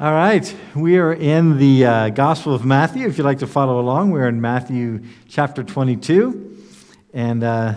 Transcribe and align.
All 0.00 0.12
right, 0.12 0.56
we 0.74 0.98
are 0.98 1.12
in 1.12 1.56
the 1.56 1.86
uh, 1.86 2.08
Gospel 2.08 2.52
of 2.52 2.64
Matthew. 2.64 3.06
If 3.06 3.16
you'd 3.16 3.22
like 3.22 3.38
to 3.38 3.46
follow 3.46 3.78
along, 3.78 4.10
we're 4.10 4.26
in 4.26 4.40
Matthew 4.40 5.04
chapter 5.28 5.62
22. 5.62 6.58
And 7.12 7.44
uh, 7.44 7.74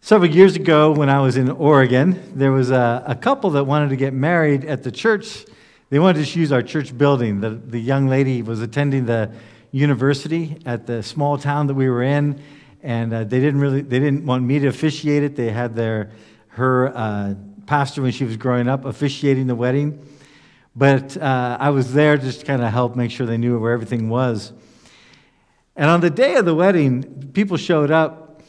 several 0.00 0.32
years 0.32 0.56
ago, 0.56 0.90
when 0.90 1.08
I 1.08 1.20
was 1.20 1.36
in 1.36 1.48
Oregon, 1.48 2.20
there 2.36 2.50
was 2.50 2.72
a, 2.72 3.04
a, 3.06 3.14
couple 3.14 3.50
that 3.50 3.62
wanted 3.62 3.90
to 3.90 3.96
get 3.96 4.12
married 4.12 4.64
at 4.64 4.82
the 4.82 4.90
church. 4.90 5.46
They 5.90 6.00
wanted 6.00 6.26
to 6.26 6.40
use 6.40 6.50
our 6.50 6.62
church 6.62 6.98
building. 6.98 7.40
The, 7.40 7.50
the 7.50 7.78
young 7.78 8.08
lady 8.08 8.42
was 8.42 8.60
attending 8.60 9.06
the 9.06 9.30
university 9.70 10.58
at 10.66 10.88
the 10.88 11.04
small 11.04 11.38
town 11.38 11.68
that 11.68 11.74
we 11.74 11.88
were 11.88 12.02
in, 12.02 12.42
and 12.82 13.14
uh, 13.14 13.22
they 13.22 13.38
didn't 13.38 13.60
really 13.60 13.82
they 13.82 14.00
didn't 14.00 14.26
want 14.26 14.42
me 14.42 14.58
to 14.58 14.66
officiate 14.66 15.22
it. 15.22 15.36
They 15.36 15.50
had 15.50 15.76
their 15.76 16.10
her 16.48 16.88
uh, 16.88 17.34
pastor 17.68 18.00
when 18.00 18.12
she 18.12 18.24
was 18.24 18.38
growing 18.38 18.66
up, 18.66 18.86
officiating 18.86 19.46
the 19.46 19.54
wedding. 19.54 20.04
But 20.74 21.16
uh, 21.18 21.58
I 21.60 21.68
was 21.68 21.92
there 21.92 22.16
just 22.16 22.40
to 22.40 22.46
kind 22.46 22.62
of 22.62 22.72
help 22.72 22.96
make 22.96 23.10
sure 23.10 23.26
they 23.26 23.36
knew 23.36 23.58
where 23.58 23.72
everything 23.72 24.08
was. 24.08 24.52
And 25.76 25.90
on 25.90 26.00
the 26.00 26.08
day 26.08 26.36
of 26.36 26.46
the 26.46 26.54
wedding, 26.54 27.30
people 27.34 27.58
showed 27.58 27.90
up, 27.90 28.42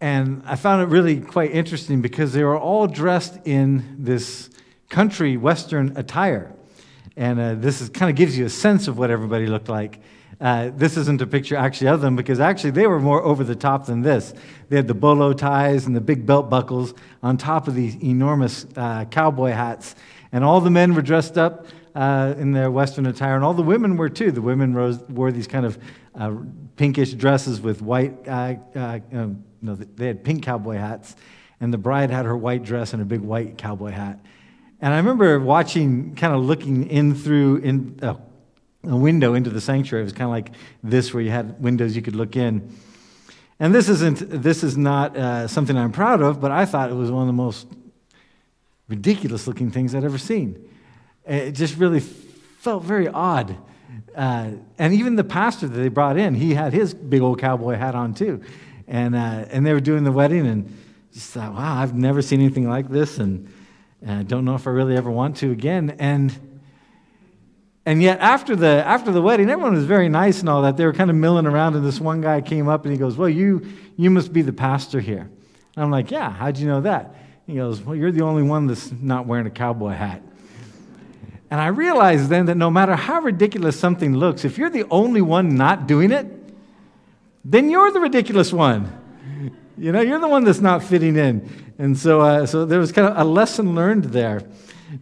and 0.00 0.42
I 0.46 0.54
found 0.54 0.80
it 0.80 0.86
really 0.86 1.20
quite 1.20 1.50
interesting 1.50 2.00
because 2.00 2.32
they 2.32 2.44
were 2.44 2.56
all 2.56 2.86
dressed 2.86 3.36
in 3.44 3.96
this 3.98 4.48
country 4.88 5.36
western 5.36 5.96
attire. 5.96 6.54
And 7.16 7.38
uh, 7.38 7.54
this 7.54 7.80
is, 7.80 7.88
kind 7.88 8.10
of 8.10 8.16
gives 8.16 8.36
you 8.36 8.46
a 8.46 8.50
sense 8.50 8.88
of 8.88 8.98
what 8.98 9.10
everybody 9.10 9.46
looked 9.46 9.68
like. 9.68 10.00
Uh, 10.40 10.70
this 10.74 10.96
isn't 10.96 11.22
a 11.22 11.26
picture 11.26 11.54
actually 11.54 11.86
of 11.86 12.00
them 12.00 12.16
because 12.16 12.40
actually 12.40 12.70
they 12.70 12.86
were 12.86 12.98
more 12.98 13.22
over 13.22 13.44
the 13.44 13.54
top 13.54 13.86
than 13.86 14.02
this. 14.02 14.34
They 14.68 14.76
had 14.76 14.88
the 14.88 14.94
bolo 14.94 15.32
ties 15.32 15.86
and 15.86 15.94
the 15.94 16.00
big 16.00 16.26
belt 16.26 16.50
buckles 16.50 16.94
on 17.22 17.36
top 17.36 17.68
of 17.68 17.74
these 17.74 17.94
enormous 18.02 18.66
uh, 18.76 19.04
cowboy 19.04 19.50
hats. 19.50 19.94
And 20.32 20.42
all 20.42 20.60
the 20.60 20.70
men 20.70 20.94
were 20.94 21.02
dressed 21.02 21.38
up 21.38 21.66
uh, 21.94 22.34
in 22.38 22.52
their 22.52 22.70
Western 22.70 23.06
attire, 23.06 23.36
and 23.36 23.44
all 23.44 23.54
the 23.54 23.62
women 23.62 23.96
were 23.96 24.08
too. 24.08 24.32
The 24.32 24.40
women 24.40 24.74
rose, 24.74 24.98
wore 25.02 25.30
these 25.30 25.46
kind 25.46 25.66
of 25.66 25.78
uh, 26.14 26.34
pinkish 26.76 27.12
dresses 27.12 27.60
with 27.60 27.82
white, 27.82 28.26
uh, 28.26 28.54
um, 28.74 29.44
no, 29.60 29.74
they 29.74 30.06
had 30.06 30.24
pink 30.24 30.42
cowboy 30.42 30.76
hats, 30.76 31.14
and 31.60 31.72
the 31.72 31.78
bride 31.78 32.10
had 32.10 32.24
her 32.24 32.36
white 32.36 32.64
dress 32.64 32.92
and 32.92 33.02
a 33.02 33.04
big 33.04 33.20
white 33.20 33.58
cowboy 33.58 33.90
hat. 33.90 34.18
And 34.82 34.92
I 34.92 34.96
remember 34.96 35.38
watching, 35.38 36.16
kind 36.16 36.34
of 36.34 36.42
looking 36.42 36.90
in 36.90 37.14
through, 37.14 37.58
in, 37.58 38.00
a 38.02 38.96
window 38.96 39.34
into 39.34 39.48
the 39.48 39.60
sanctuary. 39.60 40.02
It 40.02 40.04
was 40.04 40.12
kind 40.12 40.24
of 40.24 40.30
like 40.30 40.50
this, 40.82 41.14
where 41.14 41.22
you 41.22 41.30
had 41.30 41.62
windows 41.62 41.94
you 41.94 42.02
could 42.02 42.16
look 42.16 42.36
in. 42.36 42.68
And 43.60 43.72
this 43.72 43.88
isn't 43.88 44.42
this 44.42 44.64
is 44.64 44.76
not 44.76 45.16
uh, 45.16 45.46
something 45.46 45.78
I'm 45.78 45.92
proud 45.92 46.20
of, 46.20 46.40
but 46.40 46.50
I 46.50 46.64
thought 46.64 46.90
it 46.90 46.94
was 46.94 47.12
one 47.12 47.22
of 47.22 47.28
the 47.28 47.32
most 47.32 47.68
ridiculous 48.88 49.46
looking 49.46 49.70
things 49.70 49.94
I'd 49.94 50.02
ever 50.02 50.18
seen. 50.18 50.68
It 51.24 51.52
just 51.52 51.76
really 51.76 52.00
felt 52.00 52.82
very 52.82 53.06
odd. 53.06 53.56
Uh, 54.16 54.50
and 54.78 54.94
even 54.94 55.14
the 55.14 55.22
pastor 55.22 55.68
that 55.68 55.78
they 55.78 55.88
brought 55.88 56.16
in, 56.16 56.34
he 56.34 56.54
had 56.54 56.72
his 56.72 56.92
big 56.92 57.20
old 57.20 57.38
cowboy 57.38 57.76
hat 57.76 57.94
on 57.94 58.14
too. 58.14 58.42
And, 58.88 59.14
uh, 59.14 59.44
and 59.48 59.64
they 59.64 59.74
were 59.74 59.80
doing 59.80 60.02
the 60.02 60.10
wedding, 60.10 60.44
and 60.44 60.76
just 61.12 61.30
thought, 61.30 61.54
wow, 61.54 61.80
I've 61.80 61.94
never 61.94 62.20
seen 62.20 62.40
anything 62.40 62.68
like 62.68 62.88
this, 62.88 63.18
and 63.18 63.48
I 64.06 64.22
don't 64.22 64.44
know 64.44 64.54
if 64.54 64.66
I 64.66 64.70
really 64.70 64.96
ever 64.96 65.10
want 65.10 65.36
to 65.38 65.50
again. 65.50 65.96
And 65.98 66.38
and 67.84 68.00
yet, 68.00 68.20
after 68.20 68.54
the, 68.54 68.66
after 68.86 69.10
the 69.10 69.20
wedding, 69.20 69.50
everyone 69.50 69.74
was 69.74 69.84
very 69.84 70.08
nice 70.08 70.38
and 70.40 70.48
all 70.48 70.62
that. 70.62 70.76
They 70.76 70.84
were 70.84 70.92
kind 70.92 71.10
of 71.10 71.16
milling 71.16 71.46
around, 71.46 71.74
and 71.74 71.84
this 71.84 72.00
one 72.00 72.20
guy 72.20 72.40
came 72.40 72.68
up 72.68 72.84
and 72.84 72.92
he 72.92 72.98
goes, 72.98 73.16
Well, 73.16 73.28
you, 73.28 73.66
you 73.96 74.08
must 74.08 74.32
be 74.32 74.42
the 74.42 74.52
pastor 74.52 75.00
here. 75.00 75.28
And 75.74 75.84
I'm 75.84 75.90
like, 75.90 76.10
Yeah, 76.10 76.30
how'd 76.30 76.58
you 76.58 76.68
know 76.68 76.82
that? 76.82 77.16
He 77.46 77.56
goes, 77.56 77.82
Well, 77.82 77.96
you're 77.96 78.12
the 78.12 78.22
only 78.22 78.44
one 78.44 78.68
that's 78.68 78.92
not 78.92 79.26
wearing 79.26 79.46
a 79.46 79.50
cowboy 79.50 79.90
hat. 79.90 80.22
And 81.50 81.60
I 81.60 81.66
realized 81.66 82.28
then 82.28 82.46
that 82.46 82.56
no 82.56 82.70
matter 82.70 82.94
how 82.94 83.20
ridiculous 83.20 83.78
something 83.78 84.16
looks, 84.16 84.44
if 84.44 84.58
you're 84.58 84.70
the 84.70 84.84
only 84.90 85.20
one 85.20 85.56
not 85.56 85.86
doing 85.86 86.12
it, 86.12 86.26
then 87.44 87.68
you're 87.68 87.90
the 87.90 88.00
ridiculous 88.00 88.52
one. 88.52 89.00
You 89.76 89.90
know, 89.90 90.00
you're 90.00 90.20
the 90.20 90.28
one 90.28 90.44
that's 90.44 90.60
not 90.60 90.84
fitting 90.84 91.16
in. 91.16 91.71
And 91.82 91.98
so, 91.98 92.20
uh, 92.20 92.46
so 92.46 92.64
there 92.64 92.78
was 92.78 92.92
kind 92.92 93.08
of 93.08 93.18
a 93.18 93.28
lesson 93.28 93.74
learned 93.74 94.04
there. 94.04 94.44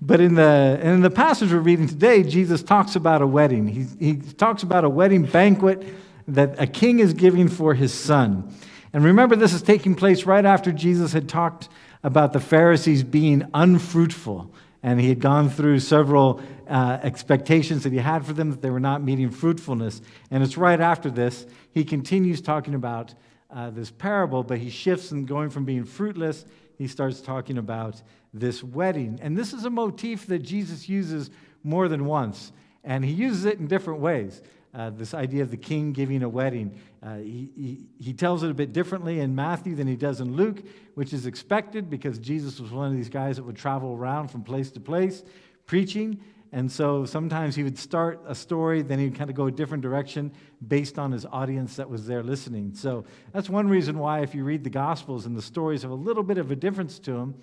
But 0.00 0.18
in 0.18 0.34
the, 0.34 0.80
in 0.82 1.02
the 1.02 1.10
passage 1.10 1.52
we're 1.52 1.58
reading 1.58 1.86
today, 1.86 2.22
Jesus 2.22 2.62
talks 2.62 2.96
about 2.96 3.20
a 3.20 3.26
wedding. 3.26 3.68
He, 3.68 3.84
he 3.98 4.16
talks 4.16 4.62
about 4.62 4.84
a 4.84 4.88
wedding 4.88 5.24
banquet 5.24 5.86
that 6.28 6.58
a 6.58 6.66
king 6.66 7.00
is 7.00 7.12
giving 7.12 7.48
for 7.48 7.74
his 7.74 7.92
son. 7.92 8.50
And 8.94 9.04
remember, 9.04 9.36
this 9.36 9.52
is 9.52 9.60
taking 9.60 9.94
place 9.94 10.24
right 10.24 10.46
after 10.46 10.72
Jesus 10.72 11.12
had 11.12 11.28
talked 11.28 11.68
about 12.02 12.32
the 12.32 12.40
Pharisees 12.40 13.04
being 13.04 13.46
unfruitful. 13.52 14.50
And 14.82 14.98
he 14.98 15.10
had 15.10 15.20
gone 15.20 15.50
through 15.50 15.80
several 15.80 16.40
uh, 16.66 16.98
expectations 17.02 17.82
that 17.82 17.92
he 17.92 17.98
had 17.98 18.24
for 18.24 18.32
them 18.32 18.52
that 18.52 18.62
they 18.62 18.70
were 18.70 18.80
not 18.80 19.02
meeting 19.02 19.28
fruitfulness. 19.28 20.00
And 20.30 20.42
it's 20.42 20.56
right 20.56 20.80
after 20.80 21.10
this, 21.10 21.44
he 21.74 21.84
continues 21.84 22.40
talking 22.40 22.74
about 22.74 23.12
uh, 23.50 23.68
this 23.68 23.90
parable, 23.90 24.42
but 24.42 24.56
he 24.56 24.70
shifts 24.70 25.10
and 25.10 25.28
going 25.28 25.50
from 25.50 25.66
being 25.66 25.84
fruitless, 25.84 26.46
he 26.80 26.88
starts 26.88 27.20
talking 27.20 27.58
about 27.58 28.00
this 28.32 28.64
wedding. 28.64 29.18
And 29.20 29.36
this 29.36 29.52
is 29.52 29.66
a 29.66 29.70
motif 29.70 30.26
that 30.28 30.38
Jesus 30.38 30.88
uses 30.88 31.28
more 31.62 31.88
than 31.88 32.06
once, 32.06 32.52
and 32.82 33.04
he 33.04 33.12
uses 33.12 33.44
it 33.44 33.58
in 33.58 33.66
different 33.66 34.00
ways. 34.00 34.40
Uh, 34.72 34.88
this 34.88 35.12
idea 35.12 35.42
of 35.42 35.50
the 35.50 35.58
king 35.58 35.92
giving 35.92 36.22
a 36.22 36.28
wedding. 36.28 36.80
Uh, 37.02 37.16
he, 37.16 37.52
he, 37.54 37.86
he, 37.98 38.12
tells 38.14 38.42
it 38.42 38.50
a 38.50 38.54
bit 38.54 38.72
differently 38.72 39.20
in 39.20 39.34
Matthew 39.34 39.74
than 39.74 39.86
he 39.86 39.96
does 39.96 40.22
in 40.22 40.36
Luke, 40.36 40.62
which 40.94 41.12
is 41.12 41.26
expected 41.26 41.90
because 41.90 42.18
Jesus 42.18 42.58
was 42.58 42.70
one 42.70 42.86
of 42.86 42.96
these 42.96 43.10
guys 43.10 43.36
that 43.36 43.42
would 43.42 43.56
travel 43.56 43.94
around 43.94 44.28
from 44.28 44.42
place 44.42 44.70
to 44.70 44.80
place 44.80 45.22
preaching. 45.66 46.18
And 46.52 46.70
so 46.70 47.04
sometimes 47.04 47.54
he 47.54 47.62
would 47.62 47.78
start 47.78 48.20
a 48.26 48.34
story, 48.34 48.82
then 48.82 48.98
he'd 48.98 49.14
kind 49.14 49.30
of 49.30 49.36
go 49.36 49.46
a 49.46 49.52
different 49.52 49.82
direction 49.82 50.32
based 50.66 50.98
on 50.98 51.12
his 51.12 51.24
audience 51.24 51.76
that 51.76 51.88
was 51.88 52.06
there 52.06 52.24
listening. 52.24 52.74
So 52.74 53.04
that's 53.32 53.48
one 53.48 53.68
reason 53.68 53.98
why, 53.98 54.20
if 54.22 54.34
you 54.34 54.42
read 54.42 54.64
the 54.64 54.70
Gospels 54.70 55.26
and 55.26 55.36
the 55.36 55.42
stories 55.42 55.82
have 55.82 55.92
a 55.92 55.94
little 55.94 56.24
bit 56.24 56.38
of 56.38 56.50
a 56.50 56.56
difference 56.56 56.98
to 57.00 57.12
them, 57.12 57.36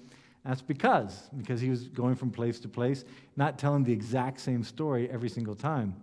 that's 0.43 0.61
because, 0.61 1.29
because 1.37 1.61
he 1.61 1.69
was 1.69 1.87
going 1.87 2.15
from 2.15 2.31
place 2.31 2.59
to 2.61 2.67
place, 2.69 3.05
not 3.35 3.57
telling 3.57 3.83
the 3.83 3.93
exact 3.93 4.41
same 4.41 4.63
story 4.63 5.09
every 5.09 5.29
single 5.29 5.55
time. 5.55 5.95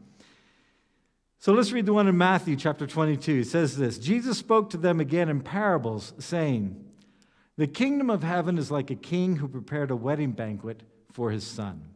So 1.38 1.52
let's 1.52 1.72
read 1.72 1.84
the 1.84 1.92
one 1.92 2.08
in 2.08 2.16
Matthew 2.16 2.56
chapter 2.56 2.86
22. 2.86 3.40
It 3.40 3.46
says 3.46 3.76
this 3.76 3.98
Jesus 3.98 4.38
spoke 4.38 4.70
to 4.70 4.78
them 4.78 4.98
again 4.98 5.28
in 5.28 5.40
parables, 5.42 6.14
saying, 6.18 6.82
The 7.56 7.66
kingdom 7.66 8.08
of 8.08 8.22
heaven 8.22 8.56
is 8.56 8.70
like 8.70 8.90
a 8.90 8.94
king 8.94 9.36
who 9.36 9.48
prepared 9.48 9.90
a 9.90 9.96
wedding 9.96 10.32
banquet 10.32 10.82
for 11.12 11.30
his 11.30 11.44
son. 11.44 11.93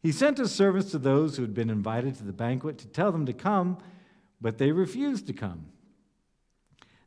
He 0.00 0.12
sent 0.12 0.38
his 0.38 0.52
servants 0.52 0.90
to 0.92 0.98
those 0.98 1.36
who 1.36 1.42
had 1.42 1.54
been 1.54 1.70
invited 1.70 2.14
to 2.16 2.24
the 2.24 2.32
banquet 2.32 2.78
to 2.78 2.86
tell 2.86 3.10
them 3.10 3.26
to 3.26 3.32
come, 3.32 3.78
but 4.40 4.58
they 4.58 4.70
refused 4.70 5.26
to 5.26 5.32
come. 5.32 5.66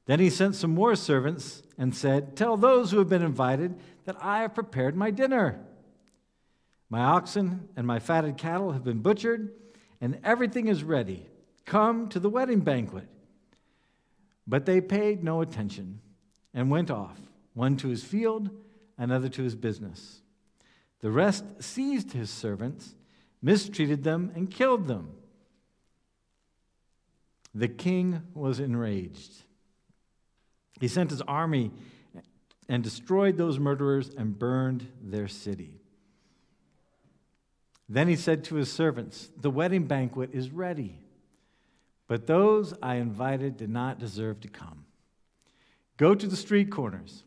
Then 0.06 0.20
he 0.20 0.30
sent 0.30 0.56
some 0.56 0.74
more 0.74 0.96
servants 0.96 1.64
and 1.78 1.96
said, 1.96 2.36
Tell 2.36 2.58
those 2.58 2.92
who 2.92 3.00
have 3.00 3.10
been 3.10 3.22
invited 3.22 3.76
that 4.06 4.18
I 4.22 4.42
have 4.42 4.56
prepared 4.56 4.96
my 4.96 5.12
dinner. 5.12 5.60
My 6.90 7.02
oxen 7.02 7.70
and 7.78 7.88
my 7.88 8.00
fatted 8.00 8.38
cattle 8.38 8.74
have 8.74 8.84
been 8.84 9.00
butchered, 9.00 9.54
and 10.02 10.20
everything 10.24 10.68
is 10.68 10.84
ready. 10.84 11.28
Come 11.66 12.10
to 12.10 12.20
the 12.20 12.30
wedding 12.30 12.60
banquet. 12.60 13.08
But 14.46 14.66
they 14.66 14.82
paid 14.82 15.24
no 15.24 15.40
attention 15.40 16.02
and 16.54 16.70
went 16.70 16.92
off, 16.92 17.18
one 17.54 17.78
to 17.78 17.88
his 17.88 18.04
field, 18.04 18.50
another 18.98 19.30
to 19.30 19.44
his 19.44 19.56
business. 19.56 20.21
The 21.02 21.12
rest 21.12 21.44
seized 21.60 22.14
his 22.14 22.30
servants, 22.30 22.96
mistreated 23.42 24.04
them, 24.04 24.32
and 24.36 24.50
killed 24.50 24.88
them. 24.88 25.12
The 27.54 27.68
king 27.68 28.22
was 28.34 28.60
enraged. 28.60 29.32
He 30.80 30.88
sent 30.88 31.10
his 31.10 31.22
army 31.24 31.72
and 32.70 32.84
destroyed 32.84 33.38
those 33.38 33.60
murderers 33.60 34.10
and 34.10 34.38
burned 34.38 34.88
their 35.02 35.28
city. 35.28 35.82
Then 37.90 38.08
he 38.08 38.16
said 38.16 38.46
to 38.46 38.56
his 38.56 38.72
servants, 38.72 39.30
The 39.38 39.52
wedding 39.52 39.86
banquet 39.86 40.30
is 40.34 40.50
ready, 40.50 41.02
but 42.08 42.26
those 42.26 42.74
I 42.82 42.96
invited 42.96 43.58
did 43.58 43.70
not 43.70 44.00
deserve 44.00 44.40
to 44.42 44.48
come. 44.48 44.86
Go 45.98 46.16
to 46.16 46.28
the 46.28 46.38
street 46.38 46.72
corners 46.72 47.24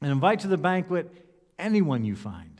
and 0.00 0.12
invite 0.12 0.40
to 0.40 0.48
the 0.48 0.56
banquet 0.56 1.10
anyone 1.58 2.04
you 2.04 2.14
find. 2.14 2.55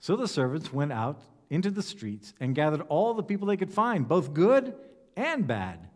So 0.00 0.16
the 0.16 0.28
servants 0.28 0.72
went 0.72 0.92
out 0.92 1.20
into 1.50 1.70
the 1.70 1.82
streets 1.82 2.34
and 2.40 2.54
gathered 2.54 2.82
all 2.88 3.14
the 3.14 3.22
people 3.22 3.46
they 3.46 3.56
could 3.56 3.72
find, 3.72 4.08
both 4.08 4.34
good 4.34 4.74
and 5.16 5.46
bad. 5.46 5.88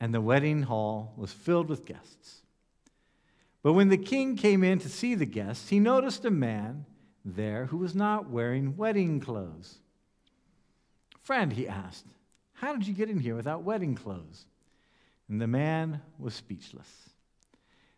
And 0.00 0.12
the 0.14 0.20
wedding 0.20 0.62
hall 0.62 1.14
was 1.16 1.32
filled 1.32 1.68
with 1.68 1.84
guests. 1.84 2.42
But 3.62 3.72
when 3.72 3.88
the 3.88 3.96
king 3.96 4.36
came 4.36 4.62
in 4.62 4.78
to 4.80 4.88
see 4.88 5.14
the 5.14 5.26
guests, 5.26 5.70
he 5.70 5.80
noticed 5.80 6.24
a 6.24 6.30
man 6.30 6.84
there 7.24 7.66
who 7.66 7.78
was 7.78 7.94
not 7.94 8.30
wearing 8.30 8.76
wedding 8.76 9.18
clothes. 9.20 9.78
Friend, 11.20 11.52
he 11.52 11.66
asked, 11.66 12.06
how 12.56 12.74
did 12.74 12.86
you 12.86 12.94
get 12.94 13.10
in 13.10 13.18
here 13.18 13.34
without 13.34 13.64
wedding 13.64 13.94
clothes? 13.94 14.46
And 15.28 15.40
the 15.40 15.46
man 15.46 16.00
was 16.18 16.34
speechless. 16.34 17.10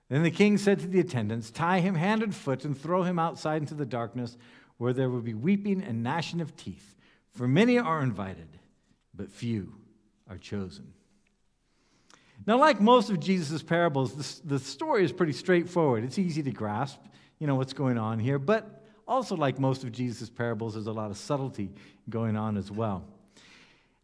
Then 0.08 0.22
the 0.22 0.30
king 0.30 0.58
said 0.58 0.80
to 0.80 0.88
the 0.88 1.00
attendants, 1.00 1.50
Tie 1.50 1.80
him 1.80 1.94
hand 1.94 2.22
and 2.22 2.34
foot 2.34 2.64
and 2.64 2.76
throw 2.76 3.02
him 3.02 3.18
outside 3.18 3.62
into 3.62 3.74
the 3.74 3.86
darkness, 3.86 4.36
where 4.78 4.92
there 4.92 5.10
will 5.10 5.20
be 5.20 5.34
weeping 5.34 5.82
and 5.82 6.02
gnashing 6.02 6.40
of 6.40 6.56
teeth. 6.56 6.96
For 7.32 7.46
many 7.46 7.78
are 7.78 8.02
invited, 8.02 8.48
but 9.14 9.30
few 9.30 9.74
are 10.28 10.38
chosen. 10.38 10.92
Now, 12.46 12.58
like 12.58 12.80
most 12.80 13.10
of 13.10 13.20
Jesus' 13.20 13.62
parables, 13.62 14.40
the 14.44 14.58
story 14.58 15.04
is 15.04 15.12
pretty 15.12 15.32
straightforward. 15.32 16.04
It's 16.04 16.18
easy 16.18 16.42
to 16.44 16.50
grasp, 16.50 16.98
you 17.38 17.46
know, 17.46 17.56
what's 17.56 17.72
going 17.72 17.98
on 17.98 18.18
here. 18.18 18.38
But 18.38 18.84
also, 19.06 19.36
like 19.36 19.58
most 19.58 19.84
of 19.84 19.92
Jesus' 19.92 20.30
parables, 20.30 20.74
there's 20.74 20.86
a 20.86 20.92
lot 20.92 21.10
of 21.10 21.18
subtlety 21.18 21.70
going 22.08 22.36
on 22.36 22.56
as 22.56 22.70
well. 22.70 23.04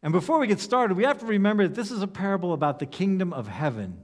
And 0.02 0.12
before 0.12 0.38
we 0.38 0.46
get 0.46 0.60
started, 0.60 0.96
we 0.96 1.04
have 1.04 1.18
to 1.20 1.26
remember 1.26 1.66
that 1.66 1.74
this 1.74 1.90
is 1.90 2.02
a 2.02 2.06
parable 2.06 2.52
about 2.52 2.78
the 2.78 2.86
kingdom 2.86 3.32
of 3.32 3.48
heaven. 3.48 3.98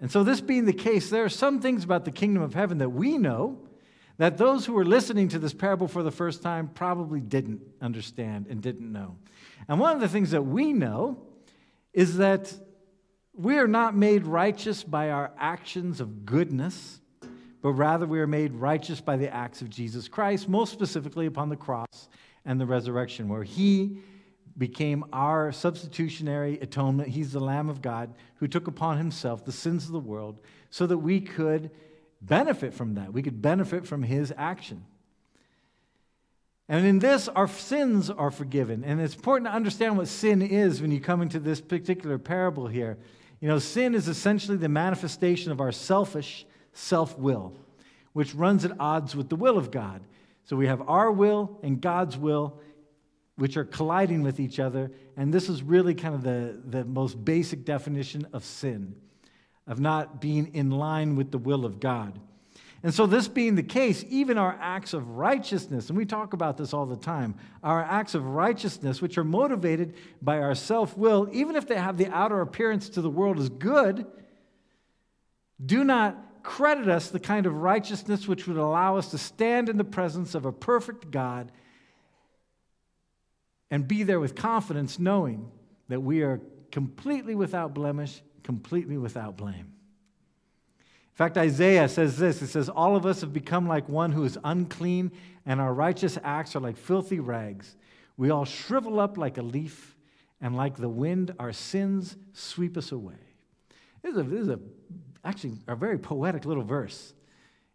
And 0.00 0.10
so, 0.10 0.24
this 0.24 0.40
being 0.40 0.66
the 0.66 0.72
case, 0.72 1.08
there 1.08 1.24
are 1.24 1.30
some 1.30 1.60
things 1.60 1.84
about 1.84 2.04
the 2.04 2.10
kingdom 2.10 2.42
of 2.42 2.52
heaven 2.52 2.78
that 2.78 2.90
we 2.90 3.16
know 3.16 3.63
that 4.16 4.38
those 4.38 4.64
who 4.64 4.72
were 4.72 4.84
listening 4.84 5.28
to 5.28 5.38
this 5.38 5.52
parable 5.52 5.88
for 5.88 6.02
the 6.02 6.10
first 6.10 6.42
time 6.42 6.68
probably 6.68 7.20
didn't 7.20 7.60
understand 7.80 8.46
and 8.48 8.62
didn't 8.62 8.90
know. 8.92 9.16
And 9.68 9.80
one 9.80 9.94
of 9.94 10.00
the 10.00 10.08
things 10.08 10.30
that 10.30 10.42
we 10.42 10.72
know 10.72 11.18
is 11.92 12.18
that 12.18 12.52
we 13.36 13.58
are 13.58 13.66
not 13.66 13.96
made 13.96 14.26
righteous 14.26 14.84
by 14.84 15.10
our 15.10 15.32
actions 15.38 16.00
of 16.00 16.24
goodness, 16.24 17.00
but 17.62 17.72
rather 17.72 18.06
we 18.06 18.20
are 18.20 18.26
made 18.26 18.52
righteous 18.54 19.00
by 19.00 19.16
the 19.16 19.32
acts 19.32 19.60
of 19.62 19.70
Jesus 19.70 20.06
Christ, 20.06 20.48
most 20.48 20.72
specifically 20.72 21.26
upon 21.26 21.48
the 21.48 21.56
cross 21.56 22.08
and 22.44 22.60
the 22.60 22.66
resurrection, 22.66 23.28
where 23.28 23.42
He 23.42 23.98
became 24.56 25.04
our 25.12 25.50
substitutionary 25.50 26.60
atonement. 26.60 27.08
He's 27.08 27.32
the 27.32 27.40
Lamb 27.40 27.68
of 27.68 27.82
God 27.82 28.14
who 28.36 28.46
took 28.46 28.68
upon 28.68 28.98
Himself 28.98 29.44
the 29.44 29.50
sins 29.50 29.86
of 29.86 29.92
the 29.92 29.98
world 29.98 30.38
so 30.70 30.86
that 30.86 30.98
we 30.98 31.20
could 31.20 31.70
benefit 32.26 32.74
from 32.74 32.94
that. 32.94 33.12
We 33.12 33.22
could 33.22 33.42
benefit 33.42 33.86
from 33.86 34.02
His 34.02 34.32
action. 34.36 34.84
And 36.68 36.86
in 36.86 36.98
this, 36.98 37.28
our 37.28 37.48
sins 37.48 38.08
are 38.08 38.30
forgiven. 38.30 38.84
And 38.84 39.00
it's 39.00 39.14
important 39.14 39.50
to 39.50 39.54
understand 39.54 39.98
what 39.98 40.08
sin 40.08 40.40
is 40.40 40.80
when 40.80 40.90
you 40.90 41.00
come 41.00 41.20
into 41.20 41.38
this 41.38 41.60
particular 41.60 42.18
parable 42.18 42.66
here. 42.66 42.96
You 43.40 43.48
know, 43.48 43.58
sin 43.58 43.94
is 43.94 44.08
essentially 44.08 44.56
the 44.56 44.70
manifestation 44.70 45.52
of 45.52 45.60
our 45.60 45.72
selfish 45.72 46.46
self 46.72 47.18
will, 47.18 47.54
which 48.14 48.34
runs 48.34 48.64
at 48.64 48.72
odds 48.80 49.14
with 49.14 49.28
the 49.28 49.36
will 49.36 49.58
of 49.58 49.70
God. 49.70 50.00
So 50.44 50.56
we 50.56 50.66
have 50.66 50.82
our 50.88 51.12
will 51.12 51.58
and 51.62 51.80
God's 51.80 52.16
will, 52.16 52.60
which 53.36 53.56
are 53.56 53.64
colliding 53.64 54.22
with 54.22 54.40
each 54.40 54.58
other. 54.58 54.90
And 55.16 55.32
this 55.32 55.48
is 55.48 55.62
really 55.62 55.94
kind 55.94 56.14
of 56.14 56.22
the, 56.22 56.60
the 56.64 56.84
most 56.84 57.22
basic 57.22 57.64
definition 57.64 58.26
of 58.32 58.44
sin, 58.44 58.94
of 59.66 59.80
not 59.80 60.20
being 60.20 60.54
in 60.54 60.70
line 60.70 61.16
with 61.16 61.30
the 61.30 61.38
will 61.38 61.64
of 61.64 61.80
God. 61.80 62.18
And 62.82 62.92
so, 62.92 63.06
this 63.06 63.28
being 63.28 63.54
the 63.54 63.62
case, 63.62 64.04
even 64.10 64.36
our 64.36 64.58
acts 64.60 64.92
of 64.92 65.08
righteousness, 65.08 65.88
and 65.88 65.96
we 65.96 66.04
talk 66.04 66.34
about 66.34 66.58
this 66.58 66.74
all 66.74 66.84
the 66.84 66.96
time, 66.96 67.34
our 67.62 67.82
acts 67.82 68.14
of 68.14 68.26
righteousness, 68.26 69.00
which 69.00 69.16
are 69.16 69.24
motivated 69.24 69.94
by 70.20 70.38
our 70.40 70.54
self 70.54 70.94
will, 70.94 71.26
even 71.32 71.56
if 71.56 71.66
they 71.66 71.76
have 71.76 71.96
the 71.96 72.08
outer 72.08 72.42
appearance 72.42 72.90
to 72.90 73.00
the 73.00 73.08
world 73.08 73.38
as 73.38 73.48
good, 73.48 74.04
do 75.64 75.82
not 75.82 76.42
credit 76.42 76.88
us 76.88 77.08
the 77.08 77.18
kind 77.18 77.46
of 77.46 77.54
righteousness 77.54 78.28
which 78.28 78.46
would 78.46 78.58
allow 78.58 78.98
us 78.98 79.10
to 79.12 79.18
stand 79.18 79.70
in 79.70 79.78
the 79.78 79.84
presence 79.84 80.34
of 80.34 80.44
a 80.44 80.52
perfect 80.52 81.10
God 81.10 81.50
and 83.70 83.88
be 83.88 84.02
there 84.02 84.20
with 84.20 84.34
confidence, 84.34 84.98
knowing 84.98 85.50
that 85.88 86.00
we 86.00 86.22
are 86.22 86.40
completely 86.70 87.34
without 87.34 87.72
blemish, 87.72 88.22
completely 88.44 88.96
without 88.96 89.36
blame. 89.36 89.72
In 91.14 91.16
fact, 91.16 91.36
Isaiah 91.36 91.88
says 91.88 92.18
this 92.18 92.42
It 92.42 92.48
says, 92.48 92.68
All 92.68 92.94
of 92.94 93.06
us 93.06 93.20
have 93.22 93.32
become 93.32 93.66
like 93.66 93.88
one 93.88 94.12
who 94.12 94.24
is 94.24 94.38
unclean, 94.44 95.10
and 95.46 95.60
our 95.60 95.74
righteous 95.74 96.18
acts 96.22 96.54
are 96.54 96.60
like 96.60 96.76
filthy 96.76 97.20
rags. 97.20 97.76
We 98.16 98.30
all 98.30 98.44
shrivel 98.44 99.00
up 99.00 99.16
like 99.16 99.38
a 99.38 99.42
leaf, 99.42 99.96
and 100.40 100.56
like 100.56 100.76
the 100.76 100.88
wind, 100.88 101.34
our 101.38 101.52
sins 101.52 102.16
sweep 102.32 102.76
us 102.76 102.92
away. 102.92 103.14
This 104.02 104.12
is, 104.12 104.18
a, 104.18 104.22
this 104.24 104.40
is 104.40 104.48
a, 104.48 104.60
actually 105.24 105.54
a 105.66 105.74
very 105.74 105.98
poetic 105.98 106.44
little 106.44 106.62
verse. 106.62 107.14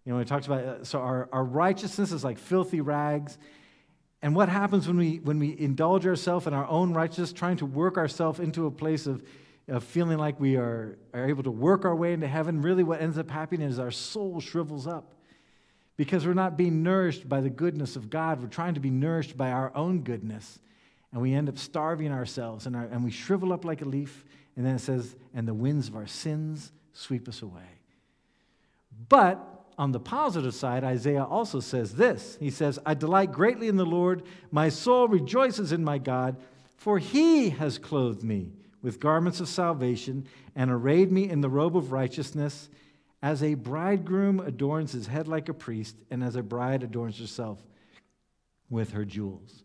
You 0.06 0.14
know, 0.14 0.20
it 0.20 0.28
talks 0.28 0.46
about, 0.46 0.64
uh, 0.64 0.84
so 0.84 1.00
our, 1.00 1.30
our 1.32 1.44
righteousness 1.44 2.12
is 2.12 2.24
like 2.24 2.38
filthy 2.38 2.82
rags. 2.82 3.38
And 4.22 4.36
what 4.36 4.50
happens 4.50 4.88
when 4.88 4.98
we, 4.98 5.18
when 5.20 5.40
we 5.40 5.58
indulge 5.58 6.06
ourselves 6.06 6.46
in 6.46 6.54
our 6.54 6.68
own 6.68 6.94
righteousness, 6.94 7.32
trying 7.32 7.58
to 7.58 7.66
work 7.66 7.98
ourselves 7.98 8.40
into 8.40 8.66
a 8.66 8.72
place 8.72 9.08
of 9.08 9.24
of 9.70 9.84
feeling 9.84 10.18
like 10.18 10.40
we 10.40 10.56
are, 10.58 10.98
are 11.14 11.28
able 11.28 11.44
to 11.44 11.52
work 11.52 11.86
our 11.86 11.96
way 11.96 12.14
into 12.14 12.28
heaven, 12.28 12.62
really 12.62 12.84
what 12.84 13.02
ends 13.02 13.18
up 13.18 13.30
happening 13.30 13.68
is 13.68 13.80
our 13.80 13.92
soul 13.92 14.40
shrivels 14.40 14.88
up 14.88 15.14
because 15.98 16.26
we're 16.26 16.34
not 16.34 16.58
being 16.58 16.82
nourished 16.82 17.28
by 17.28 17.42
the 17.42 17.50
goodness 17.50 17.96
of 17.96 18.10
God. 18.10 18.42
We're 18.42 18.48
trying 18.48 18.76
to 18.76 18.80
be 18.80 18.90
nourished 18.90 19.36
by 19.36 19.52
our 19.52 19.72
own 19.76 20.02
goodness. 20.02 20.60
And 21.12 21.22
we 21.22 21.34
end 21.34 21.50
up 21.50 21.58
starving 21.58 22.12
ourselves 22.12 22.66
and, 22.66 22.76
our, 22.76 22.86
and 22.86 23.04
we 23.04 23.12
shrivel 23.12 23.52
up 23.52 23.66
like 23.66 23.82
a 23.82 23.86
leaf. 23.86 24.24
And 24.56 24.66
then 24.66 24.76
it 24.76 24.80
says, 24.80 25.16
and 25.34 25.48
the 25.48 25.54
winds 25.54 25.88
of 25.88 25.96
our 25.96 26.08
sins 26.08 26.72
sweep 26.94 27.28
us 27.28 27.42
away. 27.42 27.68
But 29.10 29.46
on 29.78 29.92
the 29.92 30.00
positive 30.00 30.54
side, 30.54 30.84
Isaiah 30.84 31.24
also 31.24 31.60
says 31.60 31.96
this 31.96 32.38
He 32.40 32.50
says, 32.50 32.80
I 32.86 32.94
delight 32.94 33.32
greatly 33.32 33.68
in 33.68 33.78
the 33.78 33.86
Lord. 33.86 34.24
My 34.52 34.70
soul 34.70 35.08
rejoices 35.08 35.72
in 35.72 35.84
my 35.84 35.98
God, 35.98 36.38
for 36.78 37.00
he 37.00 37.50
has 37.52 37.78
clothed 37.78 38.24
me 38.24 38.52
with 38.82 39.00
garments 39.00 39.40
of 39.40 39.48
salvation 39.48 40.26
and 40.56 40.72
arrayed 40.72 41.12
me 41.12 41.30
in 41.30 41.42
the 41.42 41.50
robe 41.50 41.76
of 41.76 41.92
righteousness, 41.92 42.70
as 43.22 43.44
a 43.44 43.54
bridegroom 43.54 44.40
adorns 44.40 44.94
his 44.94 45.08
head 45.08 45.28
like 45.28 45.50
a 45.50 45.54
priest, 45.54 45.96
and 46.10 46.24
as 46.24 46.36
a 46.36 46.44
bride 46.44 46.84
adorns 46.84 47.20
herself 47.20 47.60
with 48.70 48.92
her 48.92 49.04
jewels. 49.04 49.64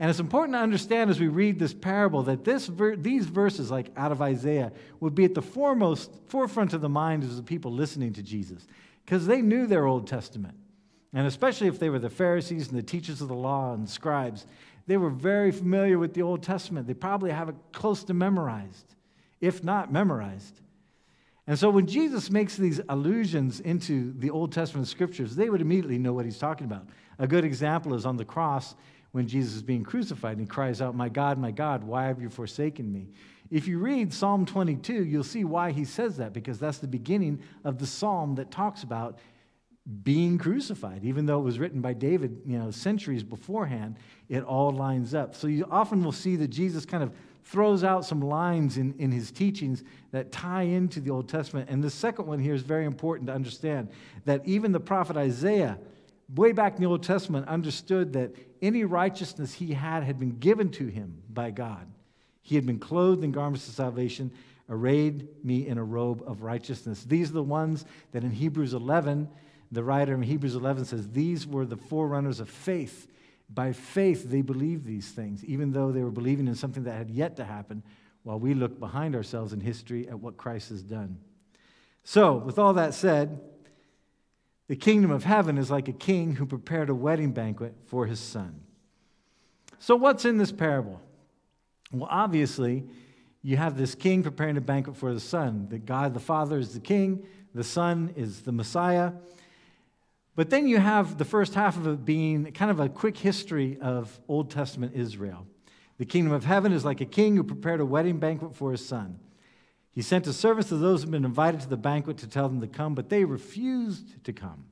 And 0.00 0.10
it's 0.10 0.18
important 0.18 0.54
to 0.54 0.60
understand 0.60 1.08
as 1.08 1.20
we 1.20 1.28
read 1.28 1.58
this 1.58 1.72
parable 1.72 2.24
that 2.24 2.44
this 2.44 2.66
ver- 2.66 2.96
these 2.96 3.26
verses, 3.26 3.70
like 3.70 3.92
out 3.96 4.10
of 4.10 4.20
Isaiah, 4.20 4.72
would 4.98 5.14
be 5.14 5.24
at 5.24 5.34
the 5.34 5.42
foremost 5.42 6.10
forefront 6.26 6.72
of 6.72 6.80
the 6.80 6.88
mind 6.88 7.22
of 7.22 7.36
the 7.36 7.42
people 7.44 7.72
listening 7.72 8.12
to 8.14 8.22
Jesus, 8.22 8.66
because 9.04 9.26
they 9.26 9.40
knew 9.40 9.68
their 9.68 9.86
Old 9.86 10.08
Testament. 10.08 10.56
And 11.12 11.28
especially 11.28 11.68
if 11.68 11.78
they 11.78 11.90
were 11.90 12.00
the 12.00 12.10
Pharisees 12.10 12.68
and 12.68 12.76
the 12.76 12.82
teachers 12.82 13.20
of 13.20 13.28
the 13.28 13.34
law 13.34 13.72
and 13.72 13.88
scribes, 13.88 14.46
they 14.86 14.96
were 14.96 15.10
very 15.10 15.50
familiar 15.50 15.98
with 15.98 16.14
the 16.14 16.22
Old 16.22 16.42
Testament. 16.42 16.86
They 16.86 16.94
probably 16.94 17.30
have 17.30 17.48
it 17.48 17.56
close 17.72 18.04
to 18.04 18.14
memorized, 18.14 18.94
if 19.40 19.64
not 19.64 19.92
memorized. 19.92 20.60
And 21.46 21.58
so 21.58 21.68
when 21.70 21.86
Jesus 21.86 22.30
makes 22.30 22.56
these 22.56 22.80
allusions 22.88 23.60
into 23.60 24.14
the 24.18 24.30
Old 24.30 24.52
Testament 24.52 24.88
scriptures, 24.88 25.36
they 25.36 25.50
would 25.50 25.60
immediately 25.60 25.98
know 25.98 26.12
what 26.12 26.24
he's 26.24 26.38
talking 26.38 26.66
about. 26.66 26.86
A 27.18 27.26
good 27.26 27.44
example 27.44 27.94
is 27.94 28.06
on 28.06 28.16
the 28.16 28.24
cross 28.24 28.74
when 29.12 29.28
Jesus 29.28 29.54
is 29.54 29.62
being 29.62 29.84
crucified 29.84 30.32
and 30.32 30.40
he 30.40 30.46
cries 30.46 30.80
out, 30.80 30.94
My 30.94 31.08
God, 31.08 31.38
my 31.38 31.50
God, 31.50 31.84
why 31.84 32.06
have 32.06 32.20
you 32.20 32.30
forsaken 32.30 32.90
me? 32.90 33.08
If 33.50 33.68
you 33.68 33.78
read 33.78 34.12
Psalm 34.12 34.46
22, 34.46 35.04
you'll 35.04 35.22
see 35.22 35.44
why 35.44 35.70
he 35.70 35.84
says 35.84 36.16
that, 36.16 36.32
because 36.32 36.58
that's 36.58 36.78
the 36.78 36.88
beginning 36.88 37.40
of 37.62 37.78
the 37.78 37.86
psalm 37.86 38.34
that 38.36 38.50
talks 38.50 38.82
about 38.82 39.18
being 40.02 40.38
crucified, 40.38 41.04
even 41.04 41.26
though 41.26 41.38
it 41.38 41.44
was 41.44 41.58
written 41.58 41.80
by 41.80 41.92
David, 41.92 42.40
you 42.46 42.58
know, 42.58 42.70
centuries 42.70 43.22
beforehand, 43.22 43.96
it 44.28 44.42
all 44.42 44.70
lines 44.70 45.14
up. 45.14 45.34
So 45.34 45.46
you 45.46 45.66
often 45.70 46.02
will 46.02 46.12
see 46.12 46.36
that 46.36 46.48
Jesus 46.48 46.86
kind 46.86 47.02
of 47.02 47.12
throws 47.44 47.84
out 47.84 48.06
some 48.06 48.22
lines 48.22 48.78
in, 48.78 48.94
in 48.98 49.12
his 49.12 49.30
teachings 49.30 49.84
that 50.12 50.32
tie 50.32 50.62
into 50.62 51.00
the 51.00 51.10
Old 51.10 51.28
Testament. 51.28 51.68
And 51.68 51.84
the 51.84 51.90
second 51.90 52.26
one 52.26 52.38
here 52.38 52.54
is 52.54 52.62
very 52.62 52.86
important 52.86 53.26
to 53.26 53.34
understand 53.34 53.90
that 54.24 54.40
even 54.46 54.72
the 54.72 54.80
prophet 54.80 55.18
Isaiah, 55.18 55.78
way 56.34 56.52
back 56.52 56.76
in 56.76 56.80
the 56.80 56.88
Old 56.88 57.02
Testament, 57.02 57.46
understood 57.46 58.14
that 58.14 58.34
any 58.62 58.84
righteousness 58.84 59.52
he 59.52 59.74
had 59.74 60.02
had 60.02 60.18
been 60.18 60.38
given 60.38 60.70
to 60.70 60.86
him 60.86 61.22
by 61.28 61.50
God. 61.50 61.86
He 62.40 62.54
had 62.54 62.64
been 62.64 62.78
clothed 62.78 63.22
in 63.22 63.32
garments 63.32 63.68
of 63.68 63.74
salvation, 63.74 64.32
arrayed 64.70 65.28
me 65.44 65.66
in 65.66 65.76
a 65.76 65.84
robe 65.84 66.22
of 66.26 66.42
righteousness. 66.42 67.04
These 67.04 67.28
are 67.28 67.34
the 67.34 67.42
ones 67.42 67.84
that 68.12 68.24
in 68.24 68.30
Hebrews 68.30 68.72
11, 68.72 69.28
the 69.74 69.84
writer 69.84 70.14
in 70.14 70.22
Hebrews 70.22 70.54
11 70.54 70.86
says, 70.86 71.10
These 71.10 71.46
were 71.46 71.66
the 71.66 71.76
forerunners 71.76 72.40
of 72.40 72.48
faith. 72.48 73.08
By 73.52 73.72
faith, 73.72 74.30
they 74.30 74.40
believed 74.40 74.86
these 74.86 75.10
things, 75.10 75.44
even 75.44 75.72
though 75.72 75.92
they 75.92 76.02
were 76.02 76.10
believing 76.10 76.46
in 76.46 76.54
something 76.54 76.84
that 76.84 76.96
had 76.96 77.10
yet 77.10 77.36
to 77.36 77.44
happen, 77.44 77.82
while 78.22 78.38
we 78.38 78.54
look 78.54 78.80
behind 78.80 79.14
ourselves 79.14 79.52
in 79.52 79.60
history 79.60 80.08
at 80.08 80.18
what 80.18 80.36
Christ 80.36 80.70
has 80.70 80.82
done. 80.82 81.18
So, 82.04 82.36
with 82.36 82.58
all 82.58 82.74
that 82.74 82.94
said, 82.94 83.40
the 84.66 84.76
kingdom 84.76 85.10
of 85.10 85.24
heaven 85.24 85.58
is 85.58 85.70
like 85.70 85.88
a 85.88 85.92
king 85.92 86.36
who 86.36 86.46
prepared 86.46 86.88
a 86.88 86.94
wedding 86.94 87.32
banquet 87.32 87.74
for 87.86 88.06
his 88.06 88.20
son. 88.20 88.60
So, 89.78 89.94
what's 89.96 90.24
in 90.24 90.38
this 90.38 90.52
parable? 90.52 91.00
Well, 91.92 92.08
obviously, 92.10 92.84
you 93.42 93.58
have 93.58 93.76
this 93.76 93.94
king 93.94 94.22
preparing 94.22 94.56
a 94.56 94.62
banquet 94.62 94.96
for 94.96 95.12
the 95.12 95.20
son. 95.20 95.68
The 95.68 95.78
God 95.78 96.14
the 96.14 96.20
Father 96.20 96.58
is 96.58 96.72
the 96.72 96.80
king, 96.80 97.26
the 97.54 97.62
Son 97.62 98.12
is 98.16 98.40
the 98.40 98.52
Messiah. 98.52 99.12
But 100.36 100.50
then 100.50 100.66
you 100.66 100.78
have 100.78 101.16
the 101.16 101.24
first 101.24 101.54
half 101.54 101.76
of 101.76 101.86
it 101.86 102.04
being 102.04 102.50
kind 102.52 102.70
of 102.70 102.80
a 102.80 102.88
quick 102.88 103.16
history 103.16 103.78
of 103.80 104.18
Old 104.26 104.50
Testament 104.50 104.92
Israel. 104.94 105.46
The 105.98 106.04
kingdom 106.04 106.32
of 106.32 106.44
heaven 106.44 106.72
is 106.72 106.84
like 106.84 107.00
a 107.00 107.06
king 107.06 107.36
who 107.36 107.44
prepared 107.44 107.80
a 107.80 107.84
wedding 107.84 108.18
banquet 108.18 108.54
for 108.54 108.72
his 108.72 108.84
son. 108.84 109.20
He 109.92 110.02
sent 110.02 110.26
a 110.26 110.32
servant 110.32 110.66
to 110.68 110.76
those 110.76 111.02
who 111.02 111.06
had 111.06 111.12
been 111.12 111.24
invited 111.24 111.60
to 111.60 111.68
the 111.68 111.76
banquet 111.76 112.18
to 112.18 112.26
tell 112.26 112.48
them 112.48 112.60
to 112.60 112.66
come, 112.66 112.96
but 112.96 113.10
they 113.10 113.24
refused 113.24 114.24
to 114.24 114.32
come. 114.32 114.64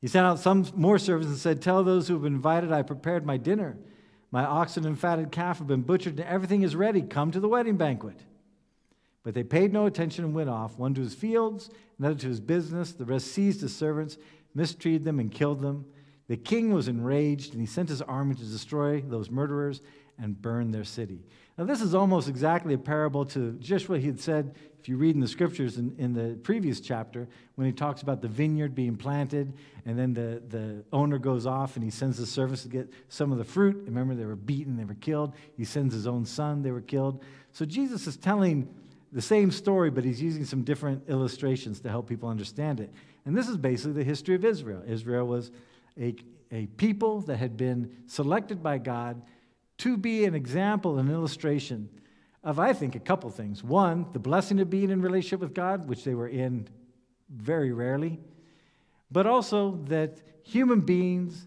He 0.00 0.08
sent 0.08 0.26
out 0.26 0.40
some 0.40 0.66
more 0.74 0.98
servants 0.98 1.30
and 1.30 1.38
said, 1.38 1.62
Tell 1.62 1.84
those 1.84 2.08
who 2.08 2.14
have 2.14 2.24
been 2.24 2.34
invited, 2.34 2.72
I 2.72 2.82
prepared 2.82 3.24
my 3.24 3.36
dinner. 3.36 3.76
My 4.32 4.44
oxen 4.44 4.84
and 4.84 4.98
fatted 4.98 5.30
calf 5.30 5.58
have 5.58 5.68
been 5.68 5.82
butchered, 5.82 6.18
and 6.18 6.28
everything 6.28 6.62
is 6.62 6.74
ready. 6.74 7.00
Come 7.00 7.30
to 7.30 7.40
the 7.40 7.48
wedding 7.48 7.76
banquet. 7.76 8.18
But 9.26 9.34
they 9.34 9.42
paid 9.42 9.72
no 9.72 9.86
attention 9.86 10.24
and 10.24 10.32
went 10.32 10.48
off, 10.48 10.78
one 10.78 10.94
to 10.94 11.00
his 11.00 11.12
fields, 11.12 11.68
another 11.98 12.14
to 12.14 12.28
his 12.28 12.38
business. 12.38 12.92
The 12.92 13.04
rest 13.04 13.26
seized 13.26 13.60
his 13.60 13.74
servants, 13.74 14.18
mistreated 14.54 15.02
them, 15.02 15.18
and 15.18 15.32
killed 15.32 15.62
them. 15.62 15.84
The 16.28 16.36
king 16.36 16.72
was 16.72 16.86
enraged, 16.86 17.50
and 17.50 17.60
he 17.60 17.66
sent 17.66 17.88
his 17.88 18.00
army 18.00 18.36
to 18.36 18.44
destroy 18.44 19.00
those 19.00 19.28
murderers 19.28 19.80
and 20.16 20.40
burn 20.40 20.70
their 20.70 20.84
city. 20.84 21.24
Now, 21.58 21.64
this 21.64 21.80
is 21.80 21.92
almost 21.92 22.28
exactly 22.28 22.74
a 22.74 22.78
parable 22.78 23.24
to 23.26 23.54
just 23.54 23.88
what 23.88 23.98
he 23.98 24.06
had 24.06 24.20
said, 24.20 24.54
if 24.78 24.88
you 24.88 24.96
read 24.96 25.16
in 25.16 25.20
the 25.20 25.26
scriptures 25.26 25.76
in, 25.76 25.96
in 25.98 26.12
the 26.12 26.36
previous 26.44 26.78
chapter, 26.78 27.26
when 27.56 27.66
he 27.66 27.72
talks 27.72 28.02
about 28.02 28.22
the 28.22 28.28
vineyard 28.28 28.76
being 28.76 28.94
planted, 28.94 29.52
and 29.86 29.98
then 29.98 30.14
the, 30.14 30.40
the 30.50 30.84
owner 30.92 31.18
goes 31.18 31.46
off 31.46 31.74
and 31.74 31.84
he 31.84 31.90
sends 31.90 32.16
the 32.16 32.26
servants 32.26 32.62
to 32.62 32.68
get 32.68 32.88
some 33.08 33.32
of 33.32 33.38
the 33.38 33.44
fruit. 33.44 33.82
Remember, 33.86 34.14
they 34.14 34.24
were 34.24 34.36
beaten, 34.36 34.76
they 34.76 34.84
were 34.84 34.94
killed. 34.94 35.34
He 35.56 35.64
sends 35.64 35.92
his 35.92 36.06
own 36.06 36.24
son, 36.24 36.62
they 36.62 36.70
were 36.70 36.80
killed. 36.80 37.24
So, 37.50 37.64
Jesus 37.64 38.06
is 38.06 38.16
telling 38.16 38.72
the 39.12 39.22
same 39.22 39.50
story, 39.50 39.90
but 39.90 40.04
he's 40.04 40.20
using 40.20 40.44
some 40.44 40.62
different 40.62 41.08
illustrations 41.08 41.80
to 41.80 41.88
help 41.88 42.08
people 42.08 42.28
understand 42.28 42.80
it. 42.80 42.92
And 43.24 43.36
this 43.36 43.48
is 43.48 43.56
basically 43.56 43.92
the 43.92 44.04
history 44.04 44.34
of 44.34 44.44
Israel. 44.44 44.82
Israel 44.86 45.26
was 45.26 45.50
a, 45.98 46.14
a 46.50 46.66
people 46.76 47.20
that 47.22 47.36
had 47.36 47.56
been 47.56 47.96
selected 48.06 48.62
by 48.62 48.78
God 48.78 49.22
to 49.78 49.96
be 49.96 50.24
an 50.24 50.34
example, 50.34 50.98
an 50.98 51.10
illustration 51.10 51.88
of, 52.42 52.58
I 52.58 52.72
think, 52.72 52.94
a 52.94 53.00
couple 53.00 53.28
things. 53.30 53.62
One, 53.62 54.06
the 54.12 54.18
blessing 54.18 54.60
of 54.60 54.70
being 54.70 54.90
in 54.90 55.02
relationship 55.02 55.40
with 55.40 55.54
God, 55.54 55.88
which 55.88 56.04
they 56.04 56.14
were 56.14 56.28
in 56.28 56.68
very 57.28 57.72
rarely, 57.72 58.20
but 59.10 59.26
also 59.26 59.80
that 59.86 60.18
human 60.44 60.80
beings 60.80 61.46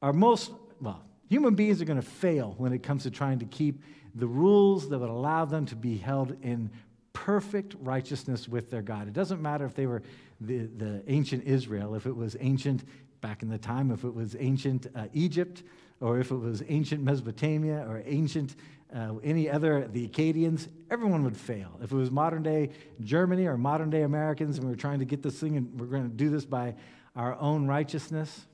are 0.00 0.12
most, 0.12 0.52
well, 0.80 1.02
human 1.28 1.54
beings 1.54 1.80
are 1.82 1.84
going 1.84 2.00
to 2.00 2.06
fail 2.06 2.54
when 2.58 2.72
it 2.72 2.82
comes 2.82 3.02
to 3.02 3.10
trying 3.10 3.38
to 3.40 3.44
keep 3.44 3.82
the 4.16 4.26
rules 4.26 4.88
that 4.88 4.98
would 4.98 5.10
allow 5.10 5.44
them 5.44 5.66
to 5.66 5.76
be 5.76 5.96
held 5.96 6.36
in 6.42 6.70
perfect 7.12 7.76
righteousness 7.80 8.48
with 8.48 8.70
their 8.70 8.82
God. 8.82 9.08
It 9.08 9.12
doesn't 9.12 9.40
matter 9.40 9.64
if 9.64 9.74
they 9.74 9.86
were 9.86 10.02
the, 10.40 10.66
the 10.66 11.02
ancient 11.06 11.44
Israel, 11.44 11.94
if 11.94 12.06
it 12.06 12.16
was 12.16 12.36
ancient 12.40 12.84
back 13.20 13.42
in 13.42 13.48
the 13.48 13.58
time, 13.58 13.90
if 13.90 14.04
it 14.04 14.14
was 14.14 14.36
ancient 14.38 14.86
uh, 14.94 15.06
Egypt, 15.12 15.62
or 16.00 16.18
if 16.18 16.30
it 16.30 16.36
was 16.36 16.62
ancient 16.68 17.02
Mesopotamia, 17.02 17.86
or 17.88 18.02
ancient 18.04 18.56
uh, 18.94 19.14
any 19.24 19.50
other, 19.50 19.88
the 19.88 20.06
Akkadians, 20.06 20.68
everyone 20.90 21.24
would 21.24 21.36
fail. 21.36 21.78
If 21.82 21.90
it 21.92 21.96
was 21.96 22.10
modern 22.10 22.42
day 22.42 22.70
Germany 23.00 23.46
or 23.46 23.56
modern 23.56 23.90
day 23.90 24.02
Americans, 24.02 24.58
and 24.58 24.66
we 24.66 24.70
were 24.70 24.76
trying 24.76 25.00
to 25.00 25.04
get 25.04 25.22
this 25.22 25.38
thing 25.38 25.56
and 25.56 25.78
we're 25.80 25.86
going 25.86 26.08
to 26.08 26.16
do 26.16 26.30
this 26.30 26.44
by 26.44 26.74
our 27.16 27.34
own 27.40 27.66
righteousness, 27.66 28.46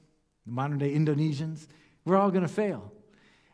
modern 0.47 0.79
day 0.79 0.95
Indonesians, 0.95 1.67
we're 2.05 2.17
all 2.17 2.31
going 2.31 2.43
to 2.43 2.49
fail. 2.49 2.93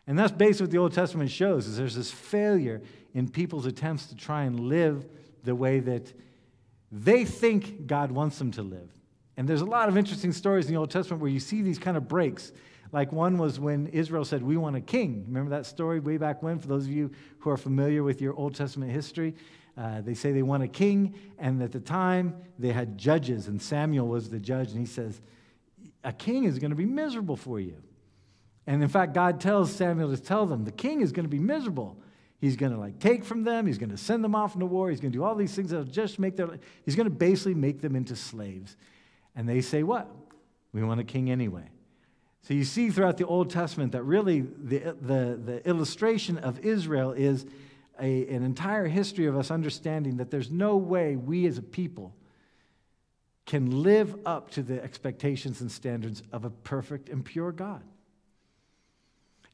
And 0.09 0.19
that's 0.19 0.33
basically 0.33 0.65
what 0.65 0.71
the 0.71 0.79
Old 0.79 0.93
Testament 0.95 1.31
shows 1.31 1.67
is 1.67 1.77
there's 1.77 1.95
this 1.95 2.11
failure 2.11 2.81
in 3.12 3.29
people's 3.29 3.67
attempts 3.67 4.07
to 4.07 4.17
try 4.17 4.45
and 4.45 4.59
live 4.59 5.07
the 5.45 5.55
way 5.55 5.81
that 5.81 6.12
they 6.91 7.27
think 7.27 7.87
God 7.87 8.11
wants 8.11 8.38
them 8.38 8.50
to 8.53 8.62
live. 8.62 8.91
And 9.37 9.47
there's 9.47 9.61
a 9.61 9.67
lot 9.67 9.91
of 9.91 9.99
interesting 9.99 10.33
stories 10.33 10.67
in 10.67 10.73
the 10.73 10.79
Old 10.81 10.91
Testament 10.91 11.21
where 11.21 11.31
you 11.31 11.38
see 11.38 11.61
these 11.61 11.79
kind 11.79 11.95
of 11.95 12.09
breaks. 12.09 12.53
Like 12.91 13.12
one 13.12 13.37
was 13.37 13.61
when 13.61 13.87
Israel 13.88 14.25
said, 14.25 14.43
We 14.43 14.57
want 14.57 14.77
a 14.77 14.81
king. 14.81 15.25
Remember 15.29 15.50
that 15.50 15.67
story 15.67 16.00
way 16.00 16.17
back 16.17 16.43
when? 16.43 16.59
For 16.59 16.69
those 16.69 16.87
of 16.87 16.91
you 16.91 17.11
who 17.41 17.50
are 17.50 17.59
familiar 17.59 18.03
with 18.03 18.23
your 18.23 18.35
Old 18.35 18.55
Testament 18.55 18.91
history, 18.91 19.35
uh, 19.77 20.00
they 20.00 20.15
say 20.15 20.33
they 20.33 20.43
want 20.43 20.62
a 20.62 20.69
king. 20.69 21.15
And 21.38 21.62
at 21.62 21.71
the 21.71 21.81
time, 21.81 22.35
they 22.59 22.73
had 22.73 22.97
judges, 22.97 23.47
and 23.47 23.61
Samuel 23.61 24.09
was 24.09 24.31
the 24.31 24.41
judge. 24.41 24.71
And 24.71 24.81
he 24.81 24.87
says, 24.87 25.21
A 26.03 26.15
king 26.15 26.45
is 26.45 26.59
going 26.59 26.71
to 26.71 26.77
be 26.77 26.87
miserable 26.87 27.37
for 27.37 27.61
you. 27.61 27.77
And 28.69 28.83
in 28.83 28.89
fact, 28.91 29.15
God 29.15 29.41
tells 29.41 29.73
Samuel 29.73 30.15
to 30.15 30.23
tell 30.23 30.45
them, 30.45 30.67
The 30.67 30.73
king 30.73 31.01
is 31.01 31.11
going 31.11 31.25
to 31.25 31.31
be 31.31 31.39
miserable. 31.39 31.97
He's 32.39 32.55
going 32.55 32.71
to 32.71 32.79
like 32.79 32.99
take 33.01 33.25
from 33.25 33.43
them. 33.43 33.67
He's 33.67 33.79
going 33.79 33.91
to 33.91 33.97
send 33.97 34.23
them 34.23 34.35
off 34.35 34.55
into 34.55 34.67
war. 34.67 34.91
He's 34.91 35.01
going 35.01 35.11
to 35.11 35.19
do 35.19 35.25
all 35.25 35.35
these 35.35 35.55
things 35.55 35.71
that'll 35.71 35.87
just 35.87 36.19
make 36.19 36.37
their. 36.37 36.51
He's 36.85 36.95
going 36.95 37.07
to 37.09 37.15
basically 37.15 37.55
make 37.55 37.81
them 37.81 37.97
into 37.97 38.15
slaves. 38.15 38.77
And 39.35 39.49
they 39.49 39.63
say, 39.63 39.83
What? 39.83 40.07
We 40.75 40.85
want 40.85 41.01
a 41.01 41.05
king 41.05 41.31
anyway. 41.31 41.71
So 42.43 42.53
you 42.53 42.65
see 42.65 42.91
throughout 42.91 43.17
the 43.17 43.27
Old 43.27 43.51
Testament 43.51 43.93
that 43.93 44.03
really 44.03 44.43
the, 44.43 44.95
the, 45.01 45.41
the 45.43 45.67
illustration 45.67 46.37
of 46.37 46.61
Israel 46.61 47.13
is 47.13 47.47
a, 47.99 48.27
an 48.29 48.43
entire 48.43 48.87
history 48.87 49.25
of 49.25 49.37
us 49.37 49.51
understanding 49.51 50.19
that 50.19 50.31
there's 50.31 50.51
no 50.51 50.77
way 50.77 51.17
we 51.17 51.47
as 51.47 51.57
a 51.57 51.63
people 51.63 52.15
can 53.47 53.83
live 53.83 54.15
up 54.27 54.51
to 54.51 54.63
the 54.63 54.83
expectations 54.85 55.63
and 55.63 55.73
standards 55.73 56.23
of 56.33 56.45
a 56.45 56.51
perfect 56.51 57.09
and 57.09 57.25
pure 57.25 57.51
God. 57.51 57.83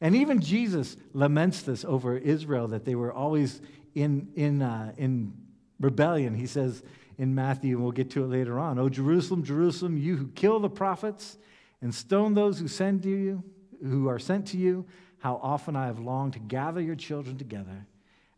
And 0.01 0.15
even 0.17 0.41
Jesus 0.41 0.97
laments 1.13 1.63
this 1.63 1.85
over 1.85 2.17
Israel 2.17 2.69
that 2.69 2.85
they 2.85 2.95
were 2.95 3.13
always 3.13 3.61
in, 3.95 4.29
in, 4.35 4.61
uh, 4.61 4.93
in 4.97 5.33
rebellion. 5.81 6.35
He 6.35 6.47
says, 6.47 6.83
in 7.19 7.35
Matthew, 7.35 7.77
and 7.77 7.83
we'll 7.83 7.93
get 7.93 8.11
to 8.11 8.25
it 8.25 8.29
later 8.29 8.59
on. 8.59 8.79
Oh, 8.79 8.89
Jerusalem, 8.89 9.45
Jerusalem, 9.45 9.97
you 9.97 10.17
who 10.17 10.29
kill 10.29 10.61
the 10.61 10.69
prophets 10.69 11.39
and 11.81 11.95
stone 11.95 12.35
those 12.35 12.59
who 12.59 12.69
send 12.69 13.03
to 13.05 13.09
you, 13.09 13.45
who 13.83 14.09
are 14.09 14.19
sent 14.19 14.49
to 14.49 14.57
you, 14.57 14.87
how 15.19 15.39
often 15.43 15.77
I 15.77 15.87
have 15.87 15.99
longed 15.99 16.35
to 16.35 16.39
gather 16.39 16.81
your 16.81 16.97
children 16.97 17.39
together, 17.39 17.87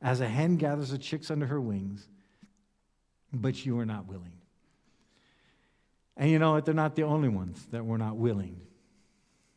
as 0.02 0.20
a 0.20 0.28
hen 0.28 0.56
gathers 0.56 0.90
the 0.90 0.98
chicks 0.98 1.30
under 1.30 1.46
her 1.46 1.60
wings, 1.60 2.06
but 3.32 3.64
you 3.64 3.78
are 3.78 3.86
not 3.86 4.06
willing. 4.06 4.32
And 6.16 6.30
you 6.30 6.38
know 6.38 6.52
what? 6.52 6.64
They're 6.64 6.74
not 6.74 6.96
the 6.96 7.02
only 7.02 7.28
ones 7.28 7.66
that 7.70 7.84
were 7.84 7.98
not 7.98 8.16
willing. 8.16 8.60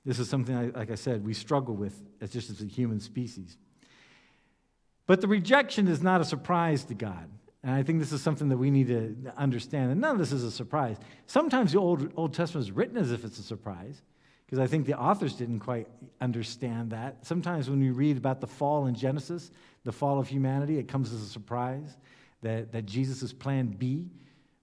This 0.05 0.19
is 0.19 0.29
something, 0.29 0.71
like 0.73 0.91
I 0.91 0.95
said, 0.95 1.25
we 1.25 1.33
struggle 1.33 1.75
with 1.75 2.01
as 2.21 2.31
just 2.31 2.49
as 2.49 2.61
a 2.61 2.65
human 2.65 2.99
species. 2.99 3.57
But 5.05 5.21
the 5.21 5.27
rejection 5.27 5.87
is 5.87 6.01
not 6.01 6.21
a 6.21 6.25
surprise 6.25 6.83
to 6.85 6.93
God. 6.93 7.29
And 7.63 7.73
I 7.73 7.83
think 7.83 7.99
this 7.99 8.11
is 8.11 8.21
something 8.21 8.47
that 8.49 8.57
we 8.57 8.71
need 8.71 8.87
to 8.87 9.33
understand. 9.37 9.91
And 9.91 9.99
none 9.99 10.11
of 10.11 10.17
this 10.17 10.31
is 10.31 10.43
a 10.43 10.51
surprise. 10.51 10.97
Sometimes 11.25 11.73
the 11.73 11.79
Old, 11.79 12.11
Old 12.15 12.33
Testament 12.33 12.65
is 12.65 12.71
written 12.71 12.95
as 12.95 13.11
if 13.11 13.25
it's 13.25 13.37
a 13.37 13.43
surprise, 13.43 14.01
because 14.45 14.59
I 14.59 14.67
think 14.67 14.85
the 14.85 14.97
authors 14.97 15.33
didn't 15.33 15.59
quite 15.59 15.87
understand 16.21 16.91
that. 16.91 17.25
Sometimes 17.25 17.69
when 17.69 17.79
we 17.79 17.89
read 17.89 18.17
about 18.17 18.39
the 18.39 18.47
fall 18.47 18.87
in 18.87 18.95
Genesis, 18.95 19.51
the 19.83 19.91
fall 19.91 20.19
of 20.19 20.27
humanity, 20.27 20.77
it 20.77 20.87
comes 20.87 21.13
as 21.13 21.21
a 21.21 21.27
surprise 21.27 21.97
that, 22.41 22.71
that 22.71 22.85
Jesus 22.85 23.33
plan 23.33 23.67
B. 23.67 24.05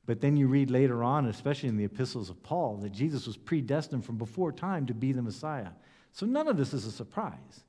But 0.06 0.20
then 0.20 0.36
you 0.36 0.46
read 0.46 0.70
later 0.70 1.02
on, 1.02 1.26
especially 1.26 1.68
in 1.68 1.76
the 1.76 1.84
epistles 1.84 2.30
of 2.30 2.40
Paul, 2.42 2.76
that 2.78 2.92
Jesus 2.92 3.26
was 3.26 3.36
predestined 3.36 4.04
from 4.04 4.16
before 4.16 4.52
time 4.52 4.86
to 4.86 4.94
be 4.94 5.12
the 5.12 5.22
Messiah. 5.22 5.70
So 6.12 6.24
none 6.24 6.46
of 6.46 6.56
this 6.56 6.72
is 6.72 6.86
a 6.86 6.92
surprise. 6.92 7.64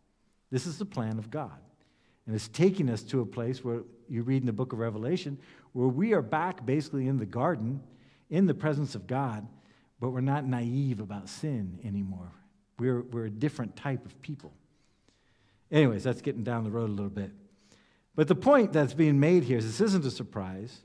This 0.51 0.67
is 0.67 0.77
the 0.77 0.85
plan 0.85 1.17
of 1.17 1.31
God. 1.31 1.57
And 2.25 2.35
it's 2.35 2.47
taking 2.47 2.89
us 2.89 3.01
to 3.03 3.21
a 3.21 3.25
place 3.25 3.63
where 3.63 3.81
you 4.07 4.21
read 4.21 4.43
in 4.43 4.45
the 4.45 4.53
book 4.53 4.71
of 4.71 4.79
Revelation, 4.79 5.39
where 5.73 5.87
we 5.87 6.13
are 6.13 6.21
back 6.21 6.65
basically 6.65 7.07
in 7.07 7.17
the 7.17 7.25
garden, 7.25 7.81
in 8.29 8.45
the 8.45 8.53
presence 8.53 8.93
of 8.93 9.07
God, 9.07 9.47
but 9.99 10.11
we're 10.11 10.21
not 10.21 10.45
naive 10.45 10.99
about 10.99 11.29
sin 11.29 11.79
anymore. 11.83 12.31
We're, 12.77 13.01
we're 13.01 13.25
a 13.25 13.31
different 13.31 13.75
type 13.75 14.05
of 14.05 14.21
people. 14.21 14.53
Anyways, 15.71 16.03
that's 16.03 16.21
getting 16.21 16.43
down 16.43 16.63
the 16.63 16.69
road 16.69 16.89
a 16.89 16.93
little 16.93 17.09
bit. 17.09 17.31
But 18.15 18.27
the 18.27 18.35
point 18.35 18.73
that's 18.73 18.93
being 18.93 19.19
made 19.19 19.43
here 19.43 19.57
is 19.57 19.65
this 19.65 19.81
isn't 19.81 20.05
a 20.05 20.11
surprise. 20.11 20.79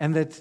And 0.00 0.14
that 0.14 0.40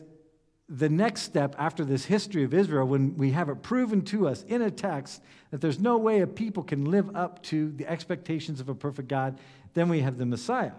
the 0.70 0.90
next 0.90 1.22
step 1.22 1.56
after 1.58 1.86
this 1.86 2.06
history 2.06 2.44
of 2.44 2.54
Israel, 2.54 2.86
when 2.86 3.16
we 3.16 3.32
have 3.32 3.50
it 3.50 3.62
proven 3.62 4.02
to 4.04 4.28
us 4.28 4.44
in 4.44 4.62
a 4.62 4.72
text 4.72 5.22
that 5.52 5.62
there's 5.62 5.80
no 5.80 5.98
way 5.98 6.20
a 6.20 6.28
people 6.28 6.64
can 6.64 6.86
live 6.86 7.16
up 7.16 7.42
to 7.44 7.72
the 7.72 7.88
expectations 7.88 8.60
of 8.60 8.68
a 8.68 8.76
perfect 8.76 9.08
God, 9.08 9.40
then 9.74 9.88
we 9.88 10.02
have 10.02 10.18
the 10.18 10.26
Messiah. 10.26 10.74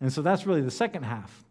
And 0.00 0.12
so 0.12 0.22
that's 0.22 0.46
really 0.46 0.60
the 0.60 0.70
second 0.70 1.02
half. 1.02 1.44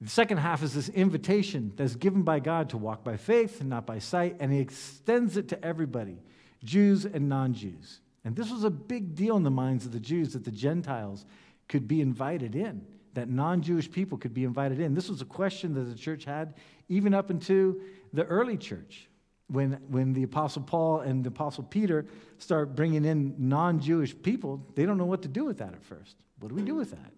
The 0.00 0.10
second 0.10 0.38
half 0.38 0.62
is 0.62 0.74
this 0.74 0.88
invitation 0.88 1.72
that's 1.76 1.96
given 1.96 2.22
by 2.22 2.40
God 2.40 2.70
to 2.70 2.76
walk 2.76 3.04
by 3.04 3.16
faith 3.16 3.60
and 3.60 3.68
not 3.68 3.86
by 3.86 3.98
sight, 3.98 4.36
and 4.40 4.52
He 4.52 4.60
extends 4.60 5.36
it 5.36 5.48
to 5.48 5.64
everybody, 5.64 6.18
Jews 6.64 7.04
and 7.04 7.28
non 7.28 7.52
Jews. 7.54 8.00
And 8.24 8.34
this 8.34 8.50
was 8.50 8.64
a 8.64 8.70
big 8.70 9.14
deal 9.14 9.36
in 9.36 9.42
the 9.42 9.50
minds 9.50 9.86
of 9.86 9.92
the 9.92 10.00
Jews 10.00 10.32
that 10.32 10.44
the 10.44 10.50
Gentiles 10.50 11.24
could 11.68 11.86
be 11.86 12.00
invited 12.00 12.54
in 12.54 12.84
that 13.18 13.28
non 13.28 13.62
Jewish 13.62 13.90
people 13.90 14.16
could 14.16 14.32
be 14.32 14.44
invited 14.44 14.80
in. 14.80 14.94
This 14.94 15.08
was 15.08 15.20
a 15.20 15.24
question 15.26 15.74
that 15.74 15.82
the 15.82 15.94
church 15.94 16.24
had 16.24 16.54
even 16.88 17.12
up 17.12 17.30
into 17.30 17.80
the 18.12 18.24
early 18.24 18.56
church. 18.56 19.08
When, 19.50 19.72
when 19.88 20.12
the 20.12 20.24
Apostle 20.24 20.62
Paul 20.62 21.00
and 21.00 21.24
the 21.24 21.28
Apostle 21.28 21.64
Peter 21.64 22.04
start 22.36 22.76
bringing 22.76 23.04
in 23.04 23.34
non 23.38 23.80
Jewish 23.80 24.14
people, 24.22 24.64
they 24.74 24.84
don't 24.86 24.98
know 24.98 25.06
what 25.06 25.22
to 25.22 25.28
do 25.28 25.44
with 25.44 25.58
that 25.58 25.72
at 25.72 25.82
first. 25.82 26.16
What 26.38 26.50
do 26.50 26.54
we 26.54 26.62
do 26.62 26.74
with 26.74 26.90
that? 26.90 27.12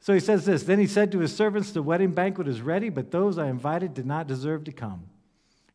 So 0.00 0.12
he 0.12 0.20
says 0.20 0.44
this 0.44 0.62
Then 0.62 0.78
he 0.78 0.86
said 0.86 1.10
to 1.12 1.18
his 1.18 1.34
servants, 1.34 1.72
The 1.72 1.82
wedding 1.82 2.12
banquet 2.12 2.46
is 2.46 2.60
ready, 2.60 2.90
but 2.90 3.10
those 3.10 3.38
I 3.38 3.48
invited 3.48 3.94
did 3.94 4.06
not 4.06 4.26
deserve 4.26 4.64
to 4.64 4.72
come. 4.72 5.06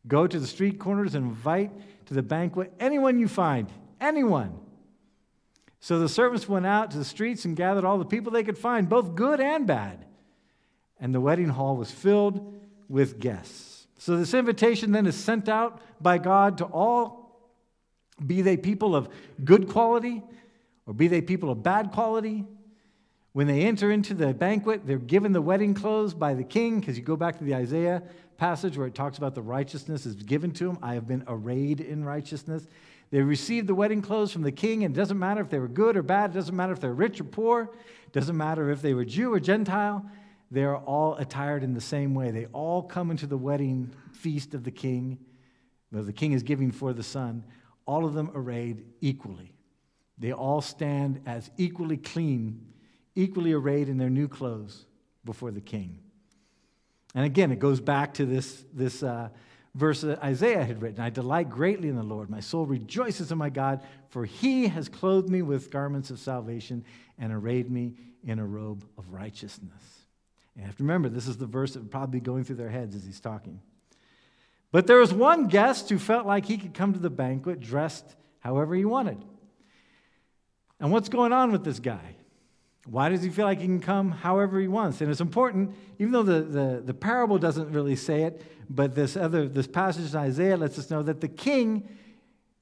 Go 0.06 0.26
to 0.26 0.38
the 0.38 0.46
street 0.46 0.78
corners 0.78 1.14
and 1.14 1.26
invite 1.26 1.72
to 2.06 2.14
the 2.14 2.22
banquet 2.22 2.72
anyone 2.80 3.18
you 3.18 3.28
find, 3.28 3.68
anyone. 4.00 4.58
So 5.80 5.98
the 5.98 6.08
servants 6.08 6.48
went 6.48 6.66
out 6.66 6.90
to 6.90 6.98
the 6.98 7.04
streets 7.04 7.46
and 7.46 7.56
gathered 7.56 7.84
all 7.84 7.98
the 7.98 8.04
people 8.04 8.30
they 8.30 8.44
could 8.44 8.58
find, 8.58 8.88
both 8.88 9.14
good 9.14 9.40
and 9.40 9.66
bad. 9.66 10.04
and 11.00 11.14
the 11.14 11.20
wedding 11.20 11.48
hall 11.48 11.76
was 11.76 11.90
filled 11.90 12.60
with 12.88 13.18
guests. 13.18 13.86
So 13.98 14.16
this 14.16 14.34
invitation 14.34 14.92
then 14.92 15.06
is 15.06 15.16
sent 15.16 15.48
out 15.48 15.80
by 16.00 16.18
God 16.18 16.58
to 16.58 16.64
all, 16.66 17.50
be 18.24 18.42
they 18.42 18.56
people 18.56 18.94
of 18.94 19.08
good 19.42 19.68
quality 19.68 20.22
or 20.86 20.92
be 20.92 21.08
they 21.08 21.22
people 21.22 21.50
of 21.50 21.62
bad 21.62 21.90
quality. 21.92 22.44
When 23.32 23.46
they 23.46 23.62
enter 23.62 23.90
into 23.90 24.12
the 24.12 24.34
banquet, 24.34 24.86
they're 24.86 24.98
given 24.98 25.32
the 25.32 25.42
wedding 25.42 25.72
clothes 25.72 26.14
by 26.14 26.34
the 26.34 26.42
king, 26.42 26.80
because 26.80 26.98
you 26.98 27.04
go 27.04 27.16
back 27.16 27.38
to 27.38 27.44
the 27.44 27.54
Isaiah 27.54 28.02
passage 28.38 28.76
where 28.76 28.88
it 28.88 28.94
talks 28.94 29.18
about 29.18 29.34
the 29.34 29.42
righteousness 29.42 30.04
is 30.04 30.16
given 30.16 30.50
to 30.52 30.64
them. 30.66 30.78
I 30.82 30.94
have 30.94 31.06
been 31.06 31.22
arrayed 31.28 31.80
in 31.80 32.04
righteousness. 32.04 32.66
They 33.10 33.20
received 33.22 33.66
the 33.66 33.74
wedding 33.74 34.02
clothes 34.02 34.32
from 34.32 34.42
the 34.42 34.52
king, 34.52 34.84
and 34.84 34.94
it 34.94 34.98
doesn't 34.98 35.18
matter 35.18 35.40
if 35.40 35.50
they 35.50 35.58
were 35.58 35.68
good 35.68 35.96
or 35.96 36.02
bad, 36.02 36.30
it 36.30 36.34
doesn't 36.34 36.54
matter 36.54 36.72
if 36.72 36.80
they're 36.80 36.94
rich 36.94 37.20
or 37.20 37.24
poor, 37.24 37.70
it 38.06 38.12
doesn't 38.12 38.36
matter 38.36 38.70
if 38.70 38.82
they 38.82 38.94
were 38.94 39.04
Jew 39.04 39.32
or 39.32 39.40
Gentile. 39.40 40.08
They're 40.52 40.76
all 40.76 41.16
attired 41.16 41.62
in 41.62 41.74
the 41.74 41.80
same 41.80 42.14
way. 42.14 42.30
They 42.30 42.46
all 42.46 42.82
come 42.82 43.10
into 43.10 43.26
the 43.26 43.36
wedding 43.36 43.92
feast 44.12 44.54
of 44.54 44.64
the 44.64 44.70
king, 44.70 45.18
where 45.90 46.02
the 46.02 46.12
king 46.12 46.32
is 46.32 46.42
giving 46.42 46.70
for 46.70 46.92
the 46.92 47.02
son, 47.02 47.44
all 47.86 48.04
of 48.04 48.14
them 48.14 48.30
arrayed 48.34 48.84
equally. 49.00 49.52
They 50.18 50.32
all 50.32 50.60
stand 50.60 51.20
as 51.26 51.50
equally 51.56 51.96
clean, 51.96 52.66
equally 53.14 53.52
arrayed 53.52 53.88
in 53.88 53.98
their 53.98 54.10
new 54.10 54.28
clothes 54.28 54.86
before 55.24 55.50
the 55.50 55.60
king. 55.60 55.98
And 57.14 57.24
again, 57.24 57.50
it 57.50 57.58
goes 57.58 57.80
back 57.80 58.14
to 58.14 58.26
this, 58.26 58.64
this 58.72 59.02
uh, 59.02 59.30
verse 59.74 60.00
that 60.02 60.22
Isaiah 60.22 60.64
had 60.64 60.82
written 60.82 61.00
I 61.00 61.10
delight 61.10 61.48
greatly 61.48 61.88
in 61.88 61.96
the 61.96 62.02
Lord. 62.02 62.30
My 62.30 62.40
soul 62.40 62.66
rejoices 62.66 63.32
in 63.32 63.38
my 63.38 63.50
God, 63.50 63.82
for 64.08 64.24
he 64.24 64.68
has 64.68 64.88
clothed 64.88 65.28
me 65.28 65.42
with 65.42 65.70
garments 65.70 66.10
of 66.10 66.18
salvation 66.18 66.84
and 67.18 67.32
arrayed 67.32 67.70
me 67.70 67.94
in 68.24 68.38
a 68.38 68.46
robe 68.46 68.84
of 68.98 69.12
righteousness. 69.12 70.04
And 70.54 70.62
you 70.62 70.66
have 70.66 70.76
to 70.76 70.82
remember, 70.82 71.08
this 71.08 71.28
is 71.28 71.36
the 71.36 71.46
verse 71.46 71.74
that 71.74 71.80
would 71.80 71.90
probably 71.90 72.20
be 72.20 72.24
going 72.24 72.44
through 72.44 72.56
their 72.56 72.70
heads 72.70 72.94
as 72.94 73.04
he's 73.04 73.20
talking. 73.20 73.60
But 74.72 74.86
there 74.86 74.98
was 74.98 75.12
one 75.12 75.48
guest 75.48 75.88
who 75.88 75.98
felt 75.98 76.26
like 76.26 76.46
he 76.46 76.58
could 76.58 76.74
come 76.74 76.92
to 76.92 76.98
the 76.98 77.10
banquet 77.10 77.60
dressed 77.60 78.16
however 78.40 78.74
he 78.74 78.84
wanted. 78.84 79.18
And 80.78 80.90
what's 80.90 81.08
going 81.08 81.32
on 81.32 81.52
with 81.52 81.64
this 81.64 81.78
guy? 81.78 82.16
Why 82.86 83.08
does 83.08 83.22
he 83.22 83.28
feel 83.28 83.44
like 83.44 83.58
he 83.58 83.66
can 83.66 83.80
come 83.80 84.10
however 84.10 84.58
he 84.58 84.68
wants? 84.68 85.00
And 85.00 85.10
it's 85.10 85.20
important, 85.20 85.74
even 85.98 86.12
though 86.12 86.22
the, 86.22 86.40
the, 86.40 86.82
the 86.84 86.94
parable 86.94 87.38
doesn't 87.38 87.70
really 87.70 87.96
say 87.96 88.22
it, 88.22 88.42
but 88.70 88.94
this 88.94 89.16
other 89.16 89.48
this 89.48 89.66
passage 89.66 90.10
in 90.10 90.16
Isaiah 90.16 90.56
lets 90.56 90.78
us 90.78 90.90
know 90.90 91.02
that 91.02 91.20
the 91.20 91.28
king 91.28 91.88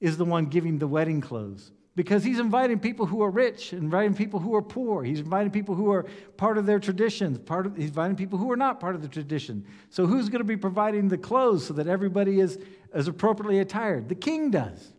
is 0.00 0.16
the 0.16 0.24
one 0.24 0.46
giving 0.46 0.78
the 0.78 0.88
wedding 0.88 1.20
clothes. 1.20 1.72
Because 1.94 2.22
he's 2.22 2.38
inviting 2.38 2.78
people 2.78 3.06
who 3.06 3.22
are 3.22 3.30
rich, 3.30 3.72
inviting 3.72 4.14
people 4.14 4.38
who 4.38 4.54
are 4.54 4.62
poor. 4.62 5.02
He's 5.02 5.18
inviting 5.18 5.50
people 5.50 5.74
who 5.74 5.90
are 5.90 6.06
part 6.36 6.56
of 6.56 6.64
their 6.64 6.78
traditions. 6.78 7.38
Part 7.40 7.66
of, 7.66 7.76
he's 7.76 7.88
inviting 7.88 8.16
people 8.16 8.38
who 8.38 8.52
are 8.52 8.56
not 8.56 8.78
part 8.78 8.94
of 8.94 9.02
the 9.02 9.08
tradition. 9.08 9.64
So 9.90 10.06
who's 10.06 10.28
going 10.28 10.38
to 10.38 10.44
be 10.44 10.56
providing 10.56 11.08
the 11.08 11.18
clothes 11.18 11.66
so 11.66 11.74
that 11.74 11.88
everybody 11.88 12.38
is, 12.38 12.56
is 12.94 13.08
appropriately 13.08 13.58
attired? 13.58 14.08
The 14.08 14.14
king 14.14 14.52
does. 14.52 14.92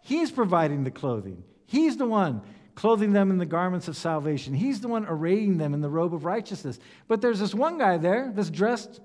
He's 0.00 0.30
providing 0.30 0.84
the 0.84 0.90
clothing. 0.90 1.44
He's 1.66 1.98
the 1.98 2.06
one 2.06 2.40
clothing 2.74 3.12
them 3.12 3.30
in 3.30 3.38
the 3.38 3.46
garments 3.46 3.88
of 3.88 3.96
salvation. 3.96 4.54
He's 4.54 4.80
the 4.80 4.88
one 4.88 5.06
arraying 5.06 5.58
them 5.58 5.74
in 5.74 5.80
the 5.80 5.88
robe 5.88 6.14
of 6.14 6.24
righteousness. 6.24 6.78
But 7.08 7.20
there's 7.20 7.40
this 7.40 7.54
one 7.54 7.78
guy 7.78 7.98
there 7.98 8.32
that's 8.34 8.50
dressed 8.50 9.00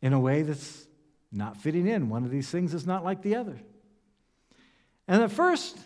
in 0.00 0.12
a 0.12 0.20
way 0.20 0.42
that's 0.42 0.86
not 1.32 1.56
fitting 1.56 1.86
in. 1.86 2.08
One 2.08 2.24
of 2.24 2.30
these 2.30 2.48
things 2.50 2.74
is 2.74 2.86
not 2.86 3.04
like 3.04 3.22
the 3.22 3.34
other. 3.34 3.60
And 5.06 5.22
at 5.22 5.32
first, 5.32 5.76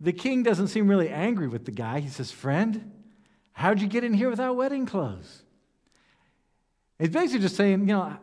the 0.00 0.12
king 0.12 0.42
doesn't 0.42 0.68
seem 0.68 0.88
really 0.88 1.08
angry 1.08 1.48
with 1.48 1.64
the 1.64 1.70
guy. 1.70 2.00
He 2.00 2.08
says, 2.08 2.30
Friend, 2.30 2.92
how'd 3.52 3.80
you 3.80 3.88
get 3.88 4.04
in 4.04 4.14
here 4.14 4.30
without 4.30 4.56
wedding 4.56 4.86
clothes? 4.86 5.42
He's 6.98 7.10
basically 7.10 7.40
just 7.40 7.56
saying, 7.56 7.80
you 7.80 7.86
know, 7.86 8.16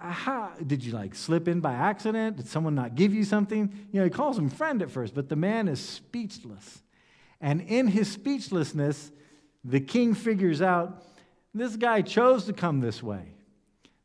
how, 0.00 0.52
did 0.66 0.84
you 0.84 0.92
like 0.92 1.14
slip 1.14 1.48
in 1.48 1.60
by 1.60 1.72
accident? 1.74 2.36
Did 2.36 2.48
someone 2.48 2.74
not 2.74 2.94
give 2.94 3.14
you 3.14 3.24
something? 3.24 3.72
You 3.92 4.00
know, 4.00 4.04
he 4.04 4.10
calls 4.10 4.38
him 4.38 4.48
friend 4.48 4.82
at 4.82 4.90
first, 4.90 5.14
but 5.14 5.28
the 5.28 5.36
man 5.36 5.68
is 5.68 5.80
speechless. 5.80 6.82
And 7.40 7.60
in 7.62 7.88
his 7.88 8.10
speechlessness, 8.10 9.12
the 9.64 9.80
king 9.80 10.14
figures 10.14 10.62
out 10.62 11.02
this 11.52 11.76
guy 11.76 12.02
chose 12.02 12.44
to 12.44 12.52
come 12.52 12.80
this 12.80 13.02
way. 13.02 13.32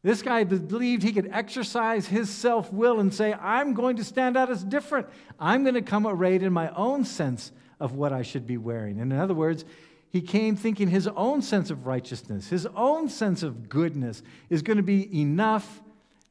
This 0.04 0.22
guy 0.22 0.44
believed 0.44 1.04
he 1.04 1.12
could 1.12 1.30
exercise 1.32 2.08
his 2.08 2.30
self 2.30 2.74
will 2.74 3.00
and 3.00 3.14
say, 3.14 3.34
I'm 3.34 3.74
going 3.74 3.98
to 3.98 4.04
stand 4.04 4.36
out 4.36 4.50
as 4.50 4.64
different. 4.64 5.08
I'm 5.40 5.64
going 5.64 5.76
to 5.76 5.82
come 5.82 6.08
arrayed 6.08 6.42
in 6.42 6.52
my 6.52 6.74
own 6.74 7.06
sense 7.06 7.52
of 7.80 7.94
what 7.94 8.12
I 8.12 8.24
should 8.24 8.48
be 8.48 8.58
wearing. 8.58 9.00
And 9.00 9.12
in 9.14 9.20
other 9.20 9.34
words, 9.34 9.64
he 10.12 10.22
came 10.22 10.58
thinking 10.58 10.90
his 10.90 11.08
own 11.08 11.42
sense 11.42 11.70
of 11.70 11.88
righteousness, 11.88 12.50
his 12.50 12.68
own 12.76 13.08
sense 13.08 13.44
of 13.44 13.70
goodness 13.70 14.22
is 14.50 14.62
going 14.62 14.78
to 14.78 14.84
be 14.84 15.22
enough 15.22 15.82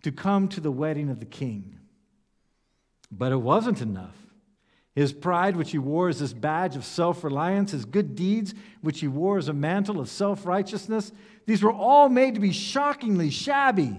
to 0.02 0.12
come 0.12 0.48
to 0.48 0.60
the 0.60 0.70
wedding 0.70 1.08
of 1.08 1.18
the 1.18 1.26
king. 1.26 1.78
But 3.10 3.32
it 3.32 3.40
wasn't 3.40 3.80
enough. 3.80 4.16
His 4.94 5.12
pride, 5.12 5.56
which 5.56 5.70
he 5.70 5.78
wore 5.78 6.08
as 6.08 6.18
this 6.18 6.32
badge 6.34 6.76
of 6.76 6.84
self 6.84 7.24
reliance, 7.24 7.70
his 7.70 7.86
good 7.86 8.14
deeds, 8.14 8.54
which 8.82 9.00
he 9.00 9.08
wore 9.08 9.38
as 9.38 9.48
a 9.48 9.54
mantle 9.54 9.98
of 9.98 10.10
self 10.10 10.44
righteousness, 10.44 11.10
these 11.46 11.62
were 11.62 11.72
all 11.72 12.08
made 12.08 12.34
to 12.34 12.40
be 12.40 12.52
shockingly 12.52 13.30
shabby 13.30 13.96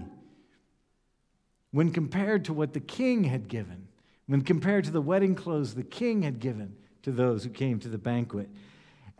when 1.72 1.90
compared 1.90 2.44
to 2.44 2.52
what 2.52 2.72
the 2.72 2.80
king 2.80 3.24
had 3.24 3.48
given, 3.48 3.88
when 4.26 4.42
compared 4.42 4.84
to 4.84 4.90
the 4.92 5.02
wedding 5.02 5.34
clothes 5.34 5.74
the 5.74 5.82
king 5.82 6.22
had 6.22 6.38
given 6.38 6.76
to 7.02 7.10
those 7.10 7.42
who 7.42 7.50
came 7.50 7.80
to 7.80 7.88
the 7.88 7.98
banquet. 7.98 8.48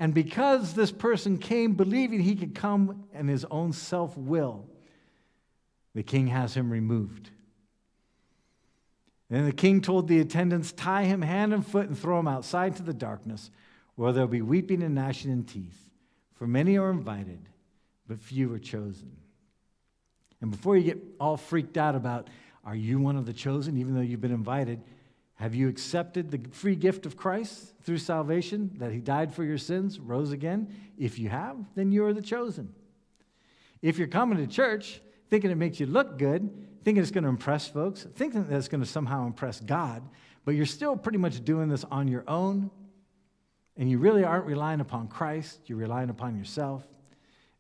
And 0.03 0.13
because 0.13 0.75
this 0.75 0.91
person 0.91 1.39
came 1.39 1.75
believing 1.75 2.19
he 2.19 2.35
could 2.35 2.57
come 2.57 3.05
in 3.15 3.29
his 3.29 3.45
own 3.53 3.73
self 3.73 4.19
will, 4.19 4.67
the 5.95 6.03
king 6.03 6.27
has 6.27 6.55
him 6.55 6.73
removed. 6.73 7.31
Then 9.31 9.45
the 9.45 9.53
king 9.53 9.81
told 9.81 10.09
the 10.09 10.19
attendants, 10.19 10.73
Tie 10.73 11.05
him 11.05 11.23
hand 11.23 11.55
and 11.55 11.65
foot 11.65 11.87
and 11.87 11.97
throw 11.97 12.19
him 12.19 12.27
outside 12.27 12.75
to 12.79 12.83
the 12.83 12.93
darkness, 12.93 13.53
where 13.95 14.13
there'll 14.13 14.27
be 14.27 14.43
weeping 14.43 14.83
and 14.83 14.97
gnashing 14.97 15.33
of 15.39 15.47
teeth. 15.47 15.89
For 16.35 16.49
many 16.49 16.77
are 16.79 16.91
invited, 16.91 17.49
but 18.09 18.19
few 18.19 18.53
are 18.53 18.59
chosen. 18.59 19.13
And 20.41 20.51
before 20.51 20.77
you 20.77 20.83
get 20.83 20.99
all 21.21 21.37
freaked 21.37 21.77
out 21.77 21.95
about, 21.95 22.27
are 22.65 22.75
you 22.75 22.99
one 22.99 23.15
of 23.15 23.25
the 23.25 23.33
chosen, 23.33 23.79
even 23.79 23.95
though 23.95 24.01
you've 24.01 24.21
been 24.21 24.33
invited? 24.33 24.83
Have 25.43 25.57
you 25.57 25.69
accepted 25.69 26.31
the 26.31 26.41
free 26.53 26.77
gift 26.77 27.05
of 27.05 27.17
Christ 27.17 27.75
through 27.83 27.99
salvation, 27.99 28.71
that 28.77 28.93
He 28.93 29.01
died 29.01 29.35
for 29.35 29.43
your 29.43 29.59
sins, 29.59 29.99
rose 29.99 30.31
again? 30.31 30.73
If 30.97 31.19
you 31.19 31.31
have, 31.31 31.57
then 31.75 31.91
you 31.91 32.05
are 32.05 32.13
the 32.13 32.23
chosen. 32.23 32.73
If 33.83 33.99
you're 33.99 34.07
coming 34.07 34.39
to 34.39 34.47
church 34.47 35.01
thinking 35.31 35.51
it 35.51 35.57
makes 35.57 35.81
you 35.81 35.87
look 35.87 36.17
good, 36.17 36.49
thinking 36.85 37.03
it's 37.03 37.11
going 37.11 37.25
to 37.25 37.31
impress 37.31 37.67
folks, 37.67 38.07
thinking 38.15 38.45
that 38.45 38.57
it's 38.57 38.69
going 38.69 38.83
to 38.83 38.89
somehow 38.89 39.27
impress 39.27 39.59
God, 39.59 40.09
but 40.45 40.55
you're 40.55 40.65
still 40.65 40.97
pretty 40.97 41.19
much 41.19 41.45
doing 41.45 41.69
this 41.69 41.85
on 41.91 42.07
your 42.07 42.23
own, 42.29 42.71
and 43.77 43.91
you 43.91 43.99
really 43.99 44.23
aren't 44.23 44.47
relying 44.47 44.79
upon 44.79 45.09
Christ, 45.09 45.59
you're 45.67 45.79
relying 45.79 46.11
upon 46.11 46.39
yourself, 46.39 46.87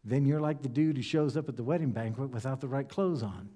then 0.04 0.24
you're 0.24 0.40
like 0.40 0.62
the 0.62 0.68
dude 0.68 0.98
who 0.98 1.02
shows 1.02 1.36
up 1.36 1.48
at 1.48 1.56
the 1.56 1.64
wedding 1.64 1.90
banquet 1.90 2.30
without 2.30 2.60
the 2.60 2.68
right 2.68 2.88
clothes 2.88 3.24
on. 3.24 3.48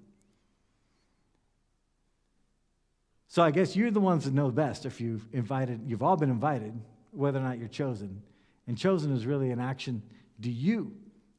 So 3.27 3.43
I 3.43 3.51
guess 3.51 3.75
you're 3.75 3.91
the 3.91 3.99
ones 3.99 4.25
that 4.25 4.33
know 4.33 4.49
best 4.49 4.85
if 4.85 5.01
you've 5.01 5.27
invited, 5.33 5.81
you've 5.85 6.03
all 6.03 6.15
been 6.15 6.29
invited, 6.29 6.73
whether 7.11 7.39
or 7.39 7.43
not 7.43 7.59
you're 7.59 7.67
chosen. 7.67 8.21
And 8.67 8.77
chosen 8.77 9.13
is 9.13 9.25
really 9.25 9.51
an 9.51 9.59
action. 9.59 10.01
Do 10.39 10.49
you 10.49 10.93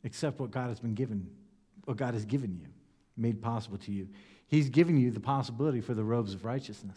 accept 0.05 0.40
what 0.40 0.51
God 0.51 0.68
has 0.68 0.81
been 0.81 0.94
given, 0.94 1.29
what 1.85 1.96
God 1.96 2.14
has 2.14 2.24
given 2.24 2.59
you? 2.61 2.68
made 3.18 3.42
possible 3.42 3.79
to 3.79 3.92
you. 3.92 4.09
He's 4.46 4.70
giving 4.70 4.96
you 4.96 5.11
the 5.11 5.20
possibility 5.20 5.81
for 5.81 5.92
the 5.92 6.05
robes 6.05 6.33
of 6.33 6.44
righteousness. 6.44 6.96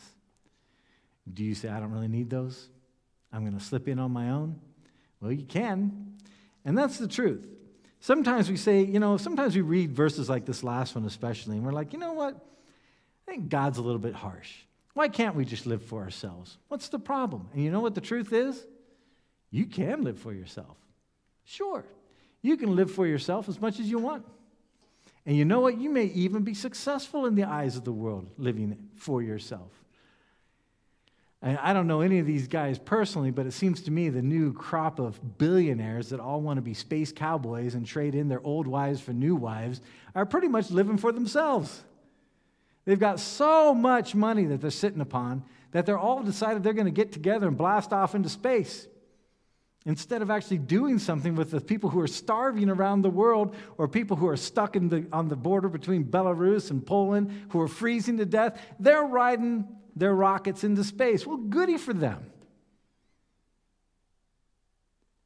Do 1.31 1.43
you 1.43 1.55
say, 1.55 1.69
I 1.69 1.79
don't 1.79 1.91
really 1.91 2.07
need 2.07 2.29
those? 2.29 2.69
I'm 3.33 3.41
going 3.41 3.57
to 3.57 3.63
slip 3.63 3.87
in 3.87 3.99
on 3.99 4.11
my 4.11 4.29
own? 4.29 4.59
Well, 5.19 5.31
you 5.31 5.43
can. 5.43 6.15
And 6.63 6.77
that's 6.77 6.97
the 6.97 7.07
truth. 7.07 7.45
Sometimes 7.99 8.49
we 8.49 8.57
say, 8.57 8.81
you 8.81 8.99
know, 8.99 9.17
sometimes 9.17 9.55
we 9.55 9.61
read 9.61 9.91
verses 9.91 10.29
like 10.29 10.45
this 10.45 10.63
last 10.63 10.95
one, 10.95 11.05
especially, 11.05 11.57
and 11.57 11.65
we're 11.65 11.71
like, 11.71 11.93
you 11.93 11.99
know 11.99 12.13
what? 12.13 12.35
I 13.27 13.31
think 13.31 13.49
God's 13.49 13.77
a 13.77 13.81
little 13.81 13.99
bit 13.99 14.15
harsh. 14.15 14.51
Why 14.93 15.07
can't 15.07 15.35
we 15.35 15.45
just 15.45 15.65
live 15.65 15.83
for 15.83 16.01
ourselves? 16.01 16.57
What's 16.67 16.89
the 16.89 16.99
problem? 16.99 17.47
And 17.53 17.63
you 17.63 17.71
know 17.71 17.79
what 17.79 17.95
the 17.95 18.01
truth 18.01 18.33
is? 18.33 18.65
You 19.49 19.65
can 19.65 20.03
live 20.03 20.19
for 20.19 20.33
yourself. 20.33 20.77
Sure. 21.45 21.85
You 22.41 22.57
can 22.57 22.75
live 22.75 22.91
for 22.91 23.05
yourself 23.05 23.47
as 23.49 23.59
much 23.59 23.79
as 23.79 23.89
you 23.89 23.99
want. 23.99 24.25
And 25.25 25.37
you 25.37 25.45
know 25.45 25.59
what? 25.59 25.77
You 25.77 25.89
may 25.89 26.05
even 26.05 26.43
be 26.43 26.53
successful 26.53 27.25
in 27.25 27.35
the 27.35 27.43
eyes 27.43 27.77
of 27.77 27.83
the 27.83 27.91
world 27.91 28.29
living 28.37 28.89
for 28.95 29.21
yourself. 29.21 29.71
And 31.43 31.57
I 31.57 31.73
don't 31.73 31.87
know 31.87 32.01
any 32.01 32.19
of 32.19 32.27
these 32.27 32.47
guys 32.47 32.77
personally, 32.77 33.31
but 33.31 33.47
it 33.47 33.51
seems 33.51 33.81
to 33.83 33.91
me 33.91 34.09
the 34.09 34.21
new 34.21 34.53
crop 34.53 34.99
of 34.99 35.39
billionaires 35.39 36.09
that 36.09 36.19
all 36.19 36.39
want 36.41 36.57
to 36.57 36.61
be 36.61 36.75
space 36.75 37.11
cowboys 37.11 37.73
and 37.73 37.85
trade 37.85 38.13
in 38.13 38.27
their 38.27 38.45
old 38.45 38.67
wives 38.67 39.01
for 39.01 39.11
new 39.11 39.35
wives 39.35 39.81
are 40.13 40.25
pretty 40.25 40.47
much 40.47 40.69
living 40.69 40.97
for 40.97 41.11
themselves. 41.11 41.83
They've 42.85 42.99
got 42.99 43.19
so 43.19 43.73
much 43.73 44.15
money 44.15 44.45
that 44.45 44.61
they're 44.61 44.71
sitting 44.71 45.01
upon 45.01 45.43
that 45.71 45.85
they're 45.85 45.97
all 45.97 46.23
decided 46.23 46.63
they're 46.63 46.73
going 46.73 46.85
to 46.85 46.91
get 46.91 47.11
together 47.11 47.47
and 47.47 47.57
blast 47.57 47.93
off 47.93 48.15
into 48.15 48.29
space. 48.29 48.87
instead 49.85 50.21
of 50.21 50.29
actually 50.29 50.59
doing 50.59 50.99
something 50.99 51.35
with 51.35 51.49
the 51.51 51.59
people 51.59 51.89
who 51.89 51.99
are 51.99 52.07
starving 52.07 52.69
around 52.69 53.01
the 53.01 53.09
world 53.09 53.55
or 53.77 53.87
people 53.87 54.15
who 54.15 54.27
are 54.27 54.37
stuck 54.37 54.73
the, 54.73 55.07
on 55.11 55.27
the 55.27 55.35
border 55.35 55.69
between 55.69 56.05
Belarus 56.05 56.69
and 56.69 56.85
Poland 56.85 57.47
who 57.49 57.59
are 57.59 57.67
freezing 57.67 58.17
to 58.17 58.25
death, 58.25 58.61
they're 58.79 59.03
riding 59.03 59.67
their 59.95 60.13
rockets 60.13 60.63
into 60.63 60.83
space. 60.83 61.25
Well, 61.25 61.37
goody 61.37 61.77
for 61.77 61.93
them. 61.93 62.27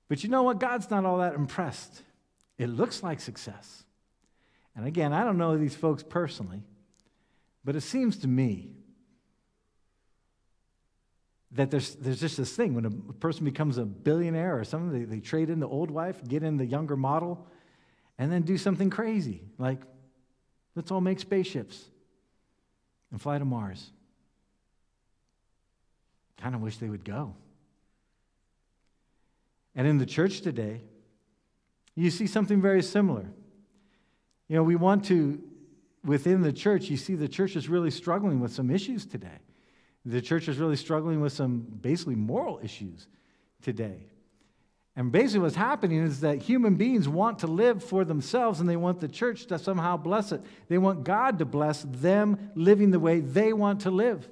But 0.08 0.24
you 0.24 0.30
know 0.30 0.44
what? 0.44 0.60
God's 0.60 0.90
not 0.90 1.04
all 1.04 1.18
that 1.18 1.34
impressed. 1.34 2.04
It 2.58 2.68
looks 2.68 3.04
like 3.04 3.20
success. 3.20 3.84
And 4.76 4.86
again, 4.86 5.12
I 5.12 5.24
don't 5.24 5.38
know 5.38 5.58
these 5.58 5.76
folks 5.76 6.04
personally, 6.04 6.62
but 7.66 7.76
it 7.76 7.82
seems 7.82 8.18
to 8.20 8.28
me 8.28 8.70
that 11.52 11.72
there's, 11.72 11.96
there's 11.96 12.20
just 12.20 12.38
this 12.38 12.56
thing 12.56 12.76
when 12.76 12.86
a 12.86 12.92
person 12.92 13.44
becomes 13.44 13.78
a 13.78 13.86
billionaire 13.86 14.58
or 14.58 14.64
something, 14.64 14.92
they, 14.92 15.06
they 15.06 15.20
trade 15.20 15.50
in 15.50 15.60
the 15.60 15.68
old 15.68 15.90
wife, 15.90 16.22
get 16.28 16.44
in 16.44 16.58
the 16.58 16.66
younger 16.66 16.96
model, 16.96 17.48
and 18.18 18.32
then 18.32 18.44
do 18.44 18.58
something 18.58 18.90
crazy 18.90 19.42
like 19.58 19.82
let's 20.76 20.92
all 20.92 21.02
make 21.02 21.20
spaceships 21.20 21.86
and 23.12 23.20
fly 23.22 23.38
to 23.38 23.46
Mars. 23.46 23.92
Kind 26.38 26.54
of 26.54 26.62
wish 26.62 26.78
they 26.78 26.90
would 26.90 27.04
go. 27.04 27.34
And 29.74 29.88
in 29.88 29.98
the 29.98 30.06
church 30.06 30.42
today, 30.42 30.82
you 31.96 32.12
see 32.12 32.28
something 32.28 32.62
very 32.62 32.84
similar. 32.84 33.26
You 34.48 34.58
know, 34.58 34.64
we 34.64 34.76
want 34.76 35.06
to, 35.06 35.42
within 36.06 36.42
the 36.42 36.54
church, 36.54 36.90
you 36.90 36.98
see 36.98 37.16
the 37.16 37.28
church 37.28 37.56
is 37.56 37.68
really 37.68 37.92
struggling 37.92 38.40
with 38.40 38.52
some 38.52 38.70
issues 38.70 39.06
today. 39.06 39.40
The 40.06 40.22
church 40.22 40.48
is 40.48 40.58
really 40.58 40.76
struggling 40.76 41.20
with 41.20 41.34
some 41.34 41.60
basically 41.82 42.16
moral 42.16 42.60
issues 42.64 43.08
today. 43.62 44.06
And 44.96 45.12
basically, 45.12 45.42
what's 45.42 45.56
happening 45.56 46.02
is 46.02 46.22
that 46.22 46.42
human 46.42 46.76
beings 46.76 47.10
want 47.10 47.40
to 47.40 47.48
live 47.48 47.84
for 47.84 48.06
themselves 48.06 48.62
and 48.62 48.70
they 48.70 48.78
want 48.78 49.02
the 49.02 49.10
church 49.10 49.46
to 49.48 49.60
somehow 49.60 49.98
bless 49.98 50.32
it. 50.32 50.42
They 50.70 50.78
want 50.78 51.04
God 51.04 51.40
to 51.40 51.46
bless 51.46 51.84
them 51.84 52.52
living 52.56 52.92
the 52.92 53.00
way 53.00 53.20
they 53.20 53.52
want 53.52 53.82
to 53.82 53.92
live. 53.92 54.26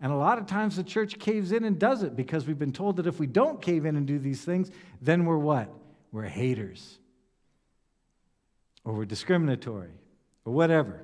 And 0.00 0.12
a 0.12 0.16
lot 0.16 0.38
of 0.38 0.46
times 0.46 0.76
the 0.76 0.84
church 0.84 1.18
caves 1.18 1.52
in 1.52 1.64
and 1.64 1.78
does 1.78 2.02
it 2.02 2.16
because 2.16 2.46
we've 2.46 2.58
been 2.58 2.72
told 2.72 2.96
that 2.96 3.06
if 3.06 3.18
we 3.18 3.26
don't 3.26 3.60
cave 3.60 3.84
in 3.84 3.96
and 3.96 4.06
do 4.06 4.18
these 4.18 4.42
things, 4.42 4.70
then 5.00 5.26
we're 5.26 5.38
what? 5.38 5.68
We're 6.10 6.22
haters. 6.22 6.98
Or 8.84 8.94
we're 8.94 9.04
discriminatory. 9.04 9.92
Or 10.44 10.52
whatever. 10.52 11.00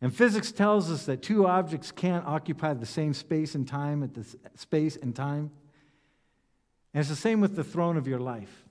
And 0.00 0.14
physics 0.14 0.52
tells 0.52 0.90
us 0.90 1.06
that 1.06 1.22
two 1.22 1.46
objects 1.46 1.90
can't 1.90 2.26
occupy 2.26 2.74
the 2.74 2.86
same 2.86 3.14
space 3.14 3.54
and 3.54 3.66
time 3.66 4.02
at 4.02 4.12
the 4.12 4.24
space 4.54 4.96
and 4.96 5.16
time. 5.16 5.50
And 6.92 7.00
it's 7.00 7.08
the 7.08 7.16
same 7.16 7.40
with 7.40 7.56
the 7.56 7.64
throne 7.64 7.96
of 7.96 8.06
your 8.06 8.20
life. 8.20 8.64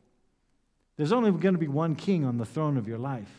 There's 0.96 1.12
only 1.12 1.32
going 1.32 1.56
to 1.56 1.60
be 1.60 1.68
one 1.68 1.96
king 1.96 2.24
on 2.24 2.38
the 2.38 2.46
throne 2.46 2.78
of 2.78 2.88
your 2.88 3.00
life. 3.00 3.32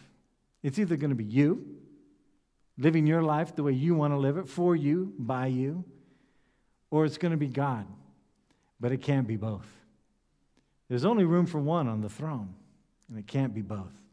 It's 0.62 0.78
either 0.78 0.96
going 0.96 1.10
to 1.10 1.16
be 1.16 1.24
you, 1.24 1.64
living 2.76 3.06
your 3.06 3.22
life 3.22 3.54
the 3.54 3.62
way 3.62 3.72
you 3.72 3.94
want 3.94 4.12
to 4.12 4.18
live 4.18 4.38
it, 4.38 4.48
for 4.48 4.74
you, 4.74 5.14
by 5.18 5.46
you, 5.46 5.84
or 6.90 7.04
it's 7.04 7.16
going 7.16 7.32
to 7.32 7.38
be 7.38 7.48
God. 7.48 7.86
But 8.80 8.90
it 8.90 9.02
can't 9.02 9.28
be 9.28 9.36
both. 9.36 9.68
There's 10.88 11.04
only 11.04 11.24
room 11.24 11.46
for 11.46 11.60
one 11.60 11.86
on 11.86 12.00
the 12.00 12.08
throne, 12.08 12.54
and 13.08 13.18
it 13.18 13.26
can't 13.26 13.54
be 13.54 13.62
both. 13.62 14.03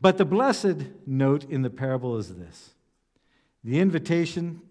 But 0.00 0.18
the 0.18 0.24
blessed 0.24 0.76
note 1.06 1.44
in 1.44 1.62
the 1.62 1.70
parable 1.70 2.16
is 2.16 2.34
this 2.34 2.74
the 3.62 3.78
invitation 3.78 4.62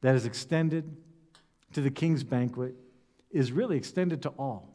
that 0.00 0.14
is 0.14 0.26
extended 0.26 0.96
to 1.72 1.80
the 1.80 1.90
king's 1.90 2.24
banquet 2.24 2.74
is 3.30 3.52
really 3.52 3.76
extended 3.76 4.22
to 4.22 4.30
all. 4.30 4.74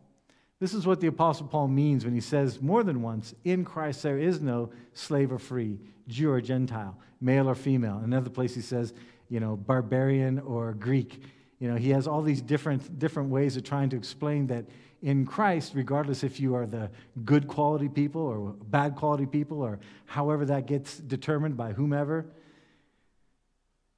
This 0.59 0.73
is 0.73 0.87
what 0.87 1.01
the 1.01 1.07
Apostle 1.07 1.47
Paul 1.47 1.67
means 1.67 2.05
when 2.05 2.13
he 2.13 2.21
says 2.21 2.61
more 2.61 2.83
than 2.83 3.01
once, 3.01 3.33
in 3.43 3.65
Christ 3.65 4.03
there 4.03 4.17
is 4.17 4.39
no 4.39 4.71
slave 4.93 5.31
or 5.31 5.39
free, 5.39 5.79
Jew 6.07 6.31
or 6.31 6.39
Gentile, 6.39 6.97
male 7.19 7.49
or 7.49 7.55
female. 7.55 7.97
Another 7.97 8.29
place 8.29 8.55
he 8.55 8.61
says, 8.61 8.93
you 9.27 9.39
know, 9.39 9.57
barbarian 9.57 10.39
or 10.39 10.73
Greek. 10.73 11.21
You 11.59 11.69
know, 11.69 11.75
he 11.75 11.89
has 11.89 12.07
all 12.07 12.21
these 12.21 12.41
different, 12.41 12.99
different 12.99 13.29
ways 13.29 13.57
of 13.57 13.63
trying 13.63 13.89
to 13.89 13.97
explain 13.97 14.47
that 14.47 14.65
in 15.03 15.25
Christ, 15.25 15.73
regardless 15.75 16.23
if 16.23 16.39
you 16.39 16.55
are 16.55 16.65
the 16.65 16.89
good 17.25 17.47
quality 17.47 17.89
people 17.89 18.21
or 18.21 18.53
bad 18.53 18.95
quality 18.95 19.25
people 19.25 19.61
or 19.61 19.79
however 20.05 20.45
that 20.45 20.65
gets 20.65 20.97
determined 20.97 21.57
by 21.57 21.73
whomever, 21.73 22.25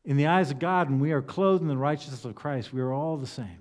in 0.03 0.17
the 0.17 0.27
eyes 0.27 0.49
of 0.49 0.59
God, 0.59 0.89
when 0.89 0.99
we 0.99 1.11
are 1.11 1.21
clothed 1.21 1.61
in 1.61 1.67
the 1.67 1.77
righteousness 1.77 2.25
of 2.25 2.35
Christ, 2.35 2.73
we 2.73 2.81
are 2.81 2.91
all 2.91 3.17
the 3.17 3.27
same. 3.27 3.59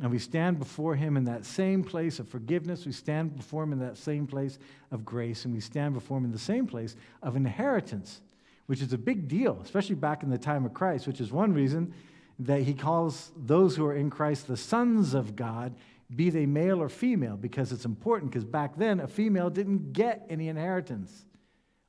And 0.00 0.10
we 0.10 0.18
stand 0.18 0.58
before 0.58 0.94
Him 0.94 1.16
in 1.16 1.24
that 1.24 1.44
same 1.44 1.82
place 1.82 2.18
of 2.18 2.28
forgiveness. 2.28 2.86
We 2.86 2.92
stand 2.92 3.36
before 3.36 3.64
Him 3.64 3.72
in 3.72 3.78
that 3.80 3.96
same 3.96 4.26
place 4.26 4.58
of 4.90 5.04
grace. 5.04 5.44
And 5.44 5.54
we 5.54 5.60
stand 5.60 5.94
before 5.94 6.18
Him 6.18 6.26
in 6.26 6.32
the 6.32 6.38
same 6.38 6.66
place 6.66 6.96
of 7.22 7.34
inheritance, 7.34 8.20
which 8.66 8.82
is 8.82 8.92
a 8.92 8.98
big 8.98 9.26
deal, 9.26 9.58
especially 9.64 9.94
back 9.94 10.22
in 10.22 10.30
the 10.30 10.38
time 10.38 10.64
of 10.64 10.74
Christ, 10.74 11.06
which 11.06 11.20
is 11.20 11.32
one 11.32 11.54
reason 11.54 11.94
that 12.40 12.62
He 12.62 12.74
calls 12.74 13.30
those 13.36 13.76
who 13.76 13.86
are 13.86 13.96
in 13.96 14.10
Christ 14.10 14.48
the 14.48 14.56
sons 14.56 15.14
of 15.14 15.34
God 15.34 15.74
be 16.14 16.30
they 16.30 16.46
male 16.46 16.80
or 16.80 16.88
female, 16.88 17.36
because 17.36 17.72
it's 17.72 17.84
important, 17.84 18.30
because 18.30 18.44
back 18.44 18.76
then 18.76 19.00
a 19.00 19.08
female 19.08 19.50
didn't 19.50 19.92
get 19.92 20.24
any 20.30 20.48
inheritance, 20.48 21.26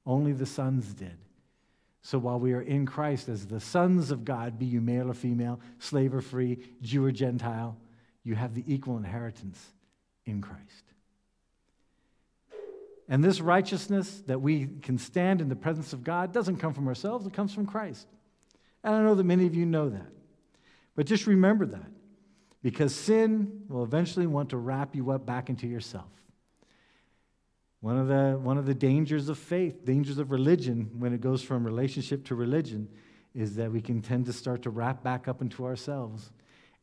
only 0.06 0.34
the 0.34 0.46
sons 0.46 0.94
did. 0.94 1.18
So 2.02 2.18
while 2.18 2.40
we 2.40 2.54
are 2.54 2.62
in 2.62 2.86
Christ 2.86 3.28
as 3.28 3.46
the 3.46 3.60
sons 3.60 4.12
of 4.12 4.24
God, 4.24 4.58
be 4.58 4.66
you 4.66 4.82
male 4.82 5.10
or 5.10 5.14
female, 5.14 5.60
slave 5.80 6.16
or 6.16 6.22
free, 6.22 6.58
Jew 6.82 7.04
or 7.04 7.12
Gentile, 7.12 7.78
you 8.24 8.36
have 8.36 8.56
the 8.56 8.64
equal 8.66 8.98
inheritance 8.98 9.62
in 10.26 10.42
Christ. 10.42 10.84
And 13.10 13.24
this 13.24 13.40
righteousness 13.40 14.24
that 14.28 14.42
we 14.42 14.68
can 14.82 14.98
stand 14.98 15.42
in 15.42 15.50
the 15.50 15.56
presence 15.56 15.94
of 15.94 16.04
God 16.04 16.34
doesn't 16.34 16.58
come 16.58 16.74
from 16.74 16.88
ourselves, 16.88 17.26
it 17.26 17.34
comes 17.34 17.54
from 17.54 17.66
Christ. 17.66 18.08
And 18.84 18.96
I 18.96 19.02
know 19.02 19.16
that 19.16 19.24
many 19.24 19.46
of 19.46 19.56
you 19.56 19.66
know 19.66 19.90
that. 19.90 20.08
But 20.96 21.06
just 21.06 21.28
remember 21.28 21.66
that. 21.68 21.92
Because 22.62 22.94
sin 22.94 23.64
will 23.70 23.84
eventually 23.84 24.28
want 24.28 24.50
to 24.50 24.58
wrap 24.58 24.96
you 24.96 25.12
up 25.12 25.26
back 25.26 25.50
into 25.50 25.68
yourself. 25.68 26.10
One 27.80 27.98
of, 27.98 28.08
the, 28.08 28.38
one 28.42 28.58
of 28.58 28.66
the 28.66 28.74
dangers 28.74 29.30
of 29.30 29.38
faith, 29.38 29.86
dangers 29.86 30.18
of 30.18 30.32
religion, 30.32 30.90
when 30.98 31.14
it 31.14 31.22
goes 31.22 31.44
from 31.44 31.64
relationship 31.64 32.26
to 32.26 32.36
religion, 32.36 32.90
is 33.36 33.56
that 33.56 33.72
we 33.72 33.82
can 33.82 34.02
tend 34.02 34.26
to 34.26 34.34
start 34.34 34.64
to 34.64 34.72
wrap 34.72 35.04
back 35.04 35.28
up 35.28 35.42
into 35.42 35.64
ourselves. 35.64 36.32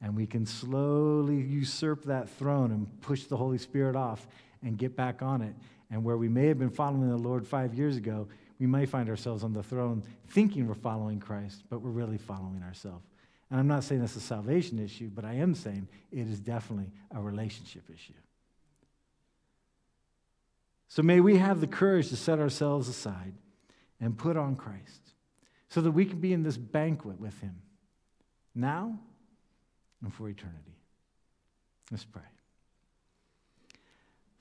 And 0.00 0.14
we 0.14 0.26
can 0.26 0.46
slowly 0.46 1.36
usurp 1.40 2.04
that 2.04 2.28
throne 2.28 2.70
and 2.70 3.00
push 3.00 3.24
the 3.24 3.36
Holy 3.36 3.58
Spirit 3.58 3.96
off 3.96 4.26
and 4.62 4.78
get 4.78 4.94
back 4.94 5.22
on 5.22 5.42
it. 5.42 5.54
And 5.90 6.04
where 6.04 6.16
we 6.16 6.28
may 6.28 6.46
have 6.46 6.58
been 6.58 6.70
following 6.70 7.08
the 7.08 7.16
Lord 7.16 7.46
five 7.46 7.74
years 7.74 7.96
ago, 7.96 8.28
we 8.58 8.66
may 8.66 8.86
find 8.86 9.08
ourselves 9.08 9.42
on 9.42 9.52
the 9.52 9.62
throne 9.62 10.02
thinking 10.28 10.68
we're 10.68 10.74
following 10.74 11.18
Christ, 11.18 11.64
but 11.68 11.80
we're 11.80 11.90
really 11.90 12.18
following 12.18 12.62
ourselves. 12.62 13.04
And 13.54 13.60
I'm 13.60 13.68
not 13.68 13.84
saying 13.84 14.00
that's 14.00 14.16
a 14.16 14.20
salvation 14.20 14.80
issue, 14.80 15.08
but 15.14 15.24
I 15.24 15.34
am 15.34 15.54
saying 15.54 15.86
it 16.10 16.26
is 16.26 16.40
definitely 16.40 16.90
a 17.14 17.20
relationship 17.20 17.84
issue. 17.88 18.12
So 20.88 21.04
may 21.04 21.20
we 21.20 21.36
have 21.36 21.60
the 21.60 21.68
courage 21.68 22.08
to 22.08 22.16
set 22.16 22.40
ourselves 22.40 22.88
aside 22.88 23.32
and 24.00 24.18
put 24.18 24.36
on 24.36 24.56
Christ 24.56 25.12
so 25.68 25.80
that 25.82 25.92
we 25.92 26.04
can 26.04 26.18
be 26.18 26.32
in 26.32 26.42
this 26.42 26.56
banquet 26.56 27.20
with 27.20 27.40
Him 27.40 27.54
now 28.56 28.98
and 30.02 30.12
for 30.12 30.28
eternity. 30.28 30.74
Let's 31.92 32.04
pray. 32.04 32.22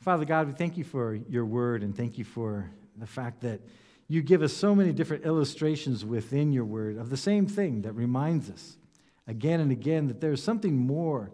Father 0.01 0.25
God, 0.25 0.47
we 0.47 0.53
thank 0.53 0.75
you 0.75 0.83
for 0.83 1.13
your 1.13 1.45
word 1.45 1.83
and 1.83 1.95
thank 1.95 2.17
you 2.17 2.23
for 2.23 2.67
the 2.97 3.05
fact 3.05 3.41
that 3.41 3.61
you 4.07 4.23
give 4.23 4.41
us 4.41 4.53
so 4.53 4.73
many 4.73 4.91
different 4.91 5.23
illustrations 5.23 6.03
within 6.03 6.51
your 6.51 6.65
word 6.65 6.97
of 6.97 7.11
the 7.11 7.17
same 7.17 7.45
thing 7.45 7.83
that 7.83 7.91
reminds 7.91 8.49
us 8.49 8.77
again 9.27 9.59
and 9.59 9.71
again 9.71 10.07
that 10.07 10.21
there's 10.21 10.43
something 10.43 10.75
more 10.75 11.31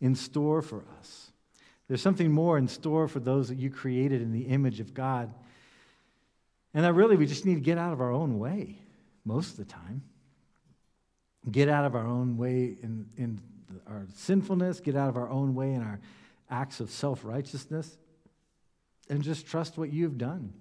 in 0.00 0.14
store 0.14 0.62
for 0.62 0.84
us. 0.98 1.30
There's 1.88 2.02
something 2.02 2.32
more 2.32 2.56
in 2.58 2.68
store 2.68 3.08
for 3.08 3.20
those 3.20 3.48
that 3.48 3.58
you 3.58 3.70
created 3.70 4.22
in 4.22 4.32
the 4.32 4.42
image 4.42 4.80
of 4.80 4.94
God. 4.94 5.32
And 6.72 6.84
that 6.84 6.94
really 6.94 7.16
we 7.16 7.26
just 7.26 7.44
need 7.44 7.54
to 7.54 7.60
get 7.60 7.78
out 7.78 7.92
of 7.92 8.00
our 8.00 8.12
own 8.12 8.38
way 8.38 8.78
most 9.24 9.52
of 9.52 9.56
the 9.56 9.64
time. 9.64 10.02
Get 11.50 11.68
out 11.68 11.84
of 11.84 11.94
our 11.94 12.06
own 12.06 12.36
way 12.36 12.76
in, 12.82 13.06
in 13.16 13.40
our 13.86 14.06
sinfulness, 14.14 14.80
get 14.80 14.96
out 14.96 15.08
of 15.08 15.16
our 15.16 15.28
own 15.28 15.54
way 15.54 15.74
in 15.74 15.82
our 15.82 16.00
acts 16.50 16.80
of 16.80 16.90
self 16.90 17.24
righteousness, 17.24 17.98
and 19.10 19.22
just 19.22 19.46
trust 19.46 19.76
what 19.76 19.92
you 19.92 20.04
have 20.04 20.16
done 20.16 20.54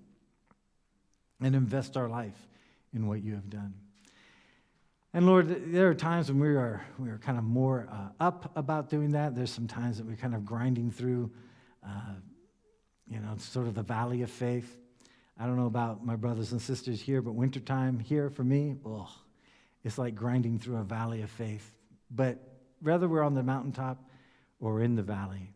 and 1.42 1.56
invest 1.56 1.96
our 1.96 2.10
life 2.10 2.48
in 2.94 3.08
what 3.08 3.24
you 3.24 3.34
have 3.34 3.50
done. 3.50 3.74
And 5.16 5.28
Lord, 5.28 5.72
there 5.72 5.90
are 5.90 5.94
times 5.94 6.32
when 6.32 6.40
we 6.40 6.48
are, 6.48 6.84
we 6.98 7.10
are 7.12 7.20
kind 7.20 7.38
of 7.38 7.44
more 7.44 7.88
uh, 7.92 8.10
up 8.20 8.52
about 8.56 8.90
doing 8.90 9.12
that. 9.12 9.36
There's 9.36 9.52
some 9.52 9.68
times 9.68 9.98
that 9.98 10.08
we're 10.08 10.16
kind 10.16 10.34
of 10.34 10.44
grinding 10.44 10.90
through, 10.90 11.30
uh, 11.86 12.16
you 13.08 13.20
know, 13.20 13.36
sort 13.38 13.68
of 13.68 13.76
the 13.76 13.84
valley 13.84 14.24
of 14.24 14.32
faith. 14.32 14.76
I 15.40 15.46
don't 15.46 15.56
know 15.56 15.68
about 15.68 16.04
my 16.04 16.16
brothers 16.16 16.52
and 16.52 16.60
sisters 16.60 17.00
here, 17.00 17.22
but 17.22 17.34
wintertime 17.34 18.00
here 18.00 18.32
for 18.32 18.44
me, 18.44 18.76
oh, 18.84 19.08
it's 19.84 20.00
like 20.00 20.16
grinding 20.16 20.58
through 20.58 20.78
a 20.78 20.84
valley 20.84 21.22
of 21.22 21.30
faith. 21.30 21.76
But 22.10 22.40
whether 22.82 23.08
we're 23.08 23.24
on 23.24 23.36
the 23.36 23.44
mountaintop 23.44 24.04
or 24.60 24.82
in 24.82 24.96
the 24.96 25.04
valley, 25.04 25.54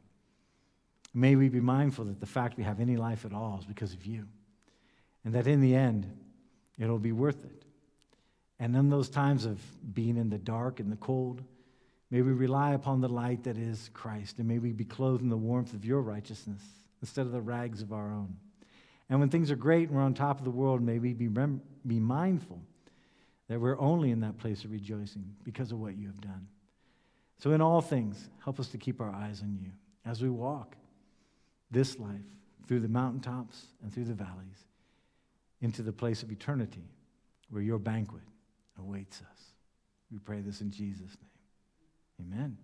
may 1.15 1.35
we 1.35 1.49
be 1.49 1.61
mindful 1.61 2.05
that 2.05 2.19
the 2.19 2.27
fact 2.27 2.57
we 2.57 2.63
have 2.63 2.79
any 2.79 2.95
life 2.95 3.25
at 3.25 3.33
all 3.33 3.57
is 3.59 3.65
because 3.65 3.93
of 3.93 4.05
you. 4.05 4.27
And 5.25 5.33
that 5.33 5.47
in 5.47 5.61
the 5.61 5.73
end, 5.73 6.15
it'll 6.77 6.99
be 6.99 7.11
worth 7.11 7.43
it. 7.43 7.63
And 8.59 8.75
in 8.75 8.89
those 8.89 9.09
times 9.09 9.45
of 9.45 9.59
being 9.93 10.17
in 10.17 10.29
the 10.29 10.37
dark 10.37 10.79
and 10.79 10.91
the 10.91 10.97
cold, 10.97 11.43
may 12.09 12.21
we 12.21 12.31
rely 12.31 12.73
upon 12.73 13.01
the 13.01 13.09
light 13.09 13.43
that 13.43 13.57
is 13.57 13.89
Christ. 13.93 14.39
And 14.39 14.47
may 14.47 14.59
we 14.59 14.71
be 14.71 14.85
clothed 14.85 15.21
in 15.21 15.29
the 15.29 15.37
warmth 15.37 15.73
of 15.73 15.85
your 15.85 16.01
righteousness 16.01 16.61
instead 17.01 17.25
of 17.25 17.31
the 17.31 17.41
rags 17.41 17.81
of 17.81 17.93
our 17.93 18.11
own. 18.11 18.35
And 19.09 19.19
when 19.19 19.29
things 19.29 19.51
are 19.51 19.55
great 19.55 19.89
and 19.89 19.97
we're 19.97 20.03
on 20.03 20.13
top 20.13 20.39
of 20.39 20.45
the 20.45 20.51
world, 20.51 20.81
may 20.81 20.99
we 20.99 21.13
be, 21.13 21.27
rem- 21.27 21.61
be 21.85 21.99
mindful 21.99 22.59
that 23.47 23.59
we're 23.59 23.79
only 23.79 24.11
in 24.11 24.21
that 24.21 24.37
place 24.37 24.63
of 24.65 24.71
rejoicing 24.71 25.35
because 25.43 25.71
of 25.71 25.79
what 25.79 25.95
you 25.97 26.07
have 26.07 26.19
done. 26.19 26.47
So, 27.39 27.51
in 27.51 27.61
all 27.61 27.81
things, 27.81 28.29
help 28.43 28.59
us 28.59 28.67
to 28.69 28.77
keep 28.77 28.99
our 28.99 29.11
eyes 29.11 29.41
on 29.41 29.57
you 29.61 29.71
as 30.05 30.21
we 30.21 30.29
walk 30.29 30.75
this 31.69 31.99
life 31.99 32.25
through 32.67 32.79
the 32.79 32.89
mountaintops 32.89 33.67
and 33.81 33.93
through 33.93 34.05
the 34.05 34.13
valleys 34.13 34.65
into 35.61 35.81
the 35.81 35.93
place 35.93 36.23
of 36.23 36.31
eternity 36.31 36.83
where 37.49 37.61
your 37.61 37.79
banquet 37.79 38.23
awaits 38.79 39.21
us. 39.21 39.41
We 40.11 40.19
pray 40.19 40.41
this 40.41 40.61
in 40.61 40.71
Jesus' 40.71 41.17
name. 41.21 42.31
Amen. 42.31 42.57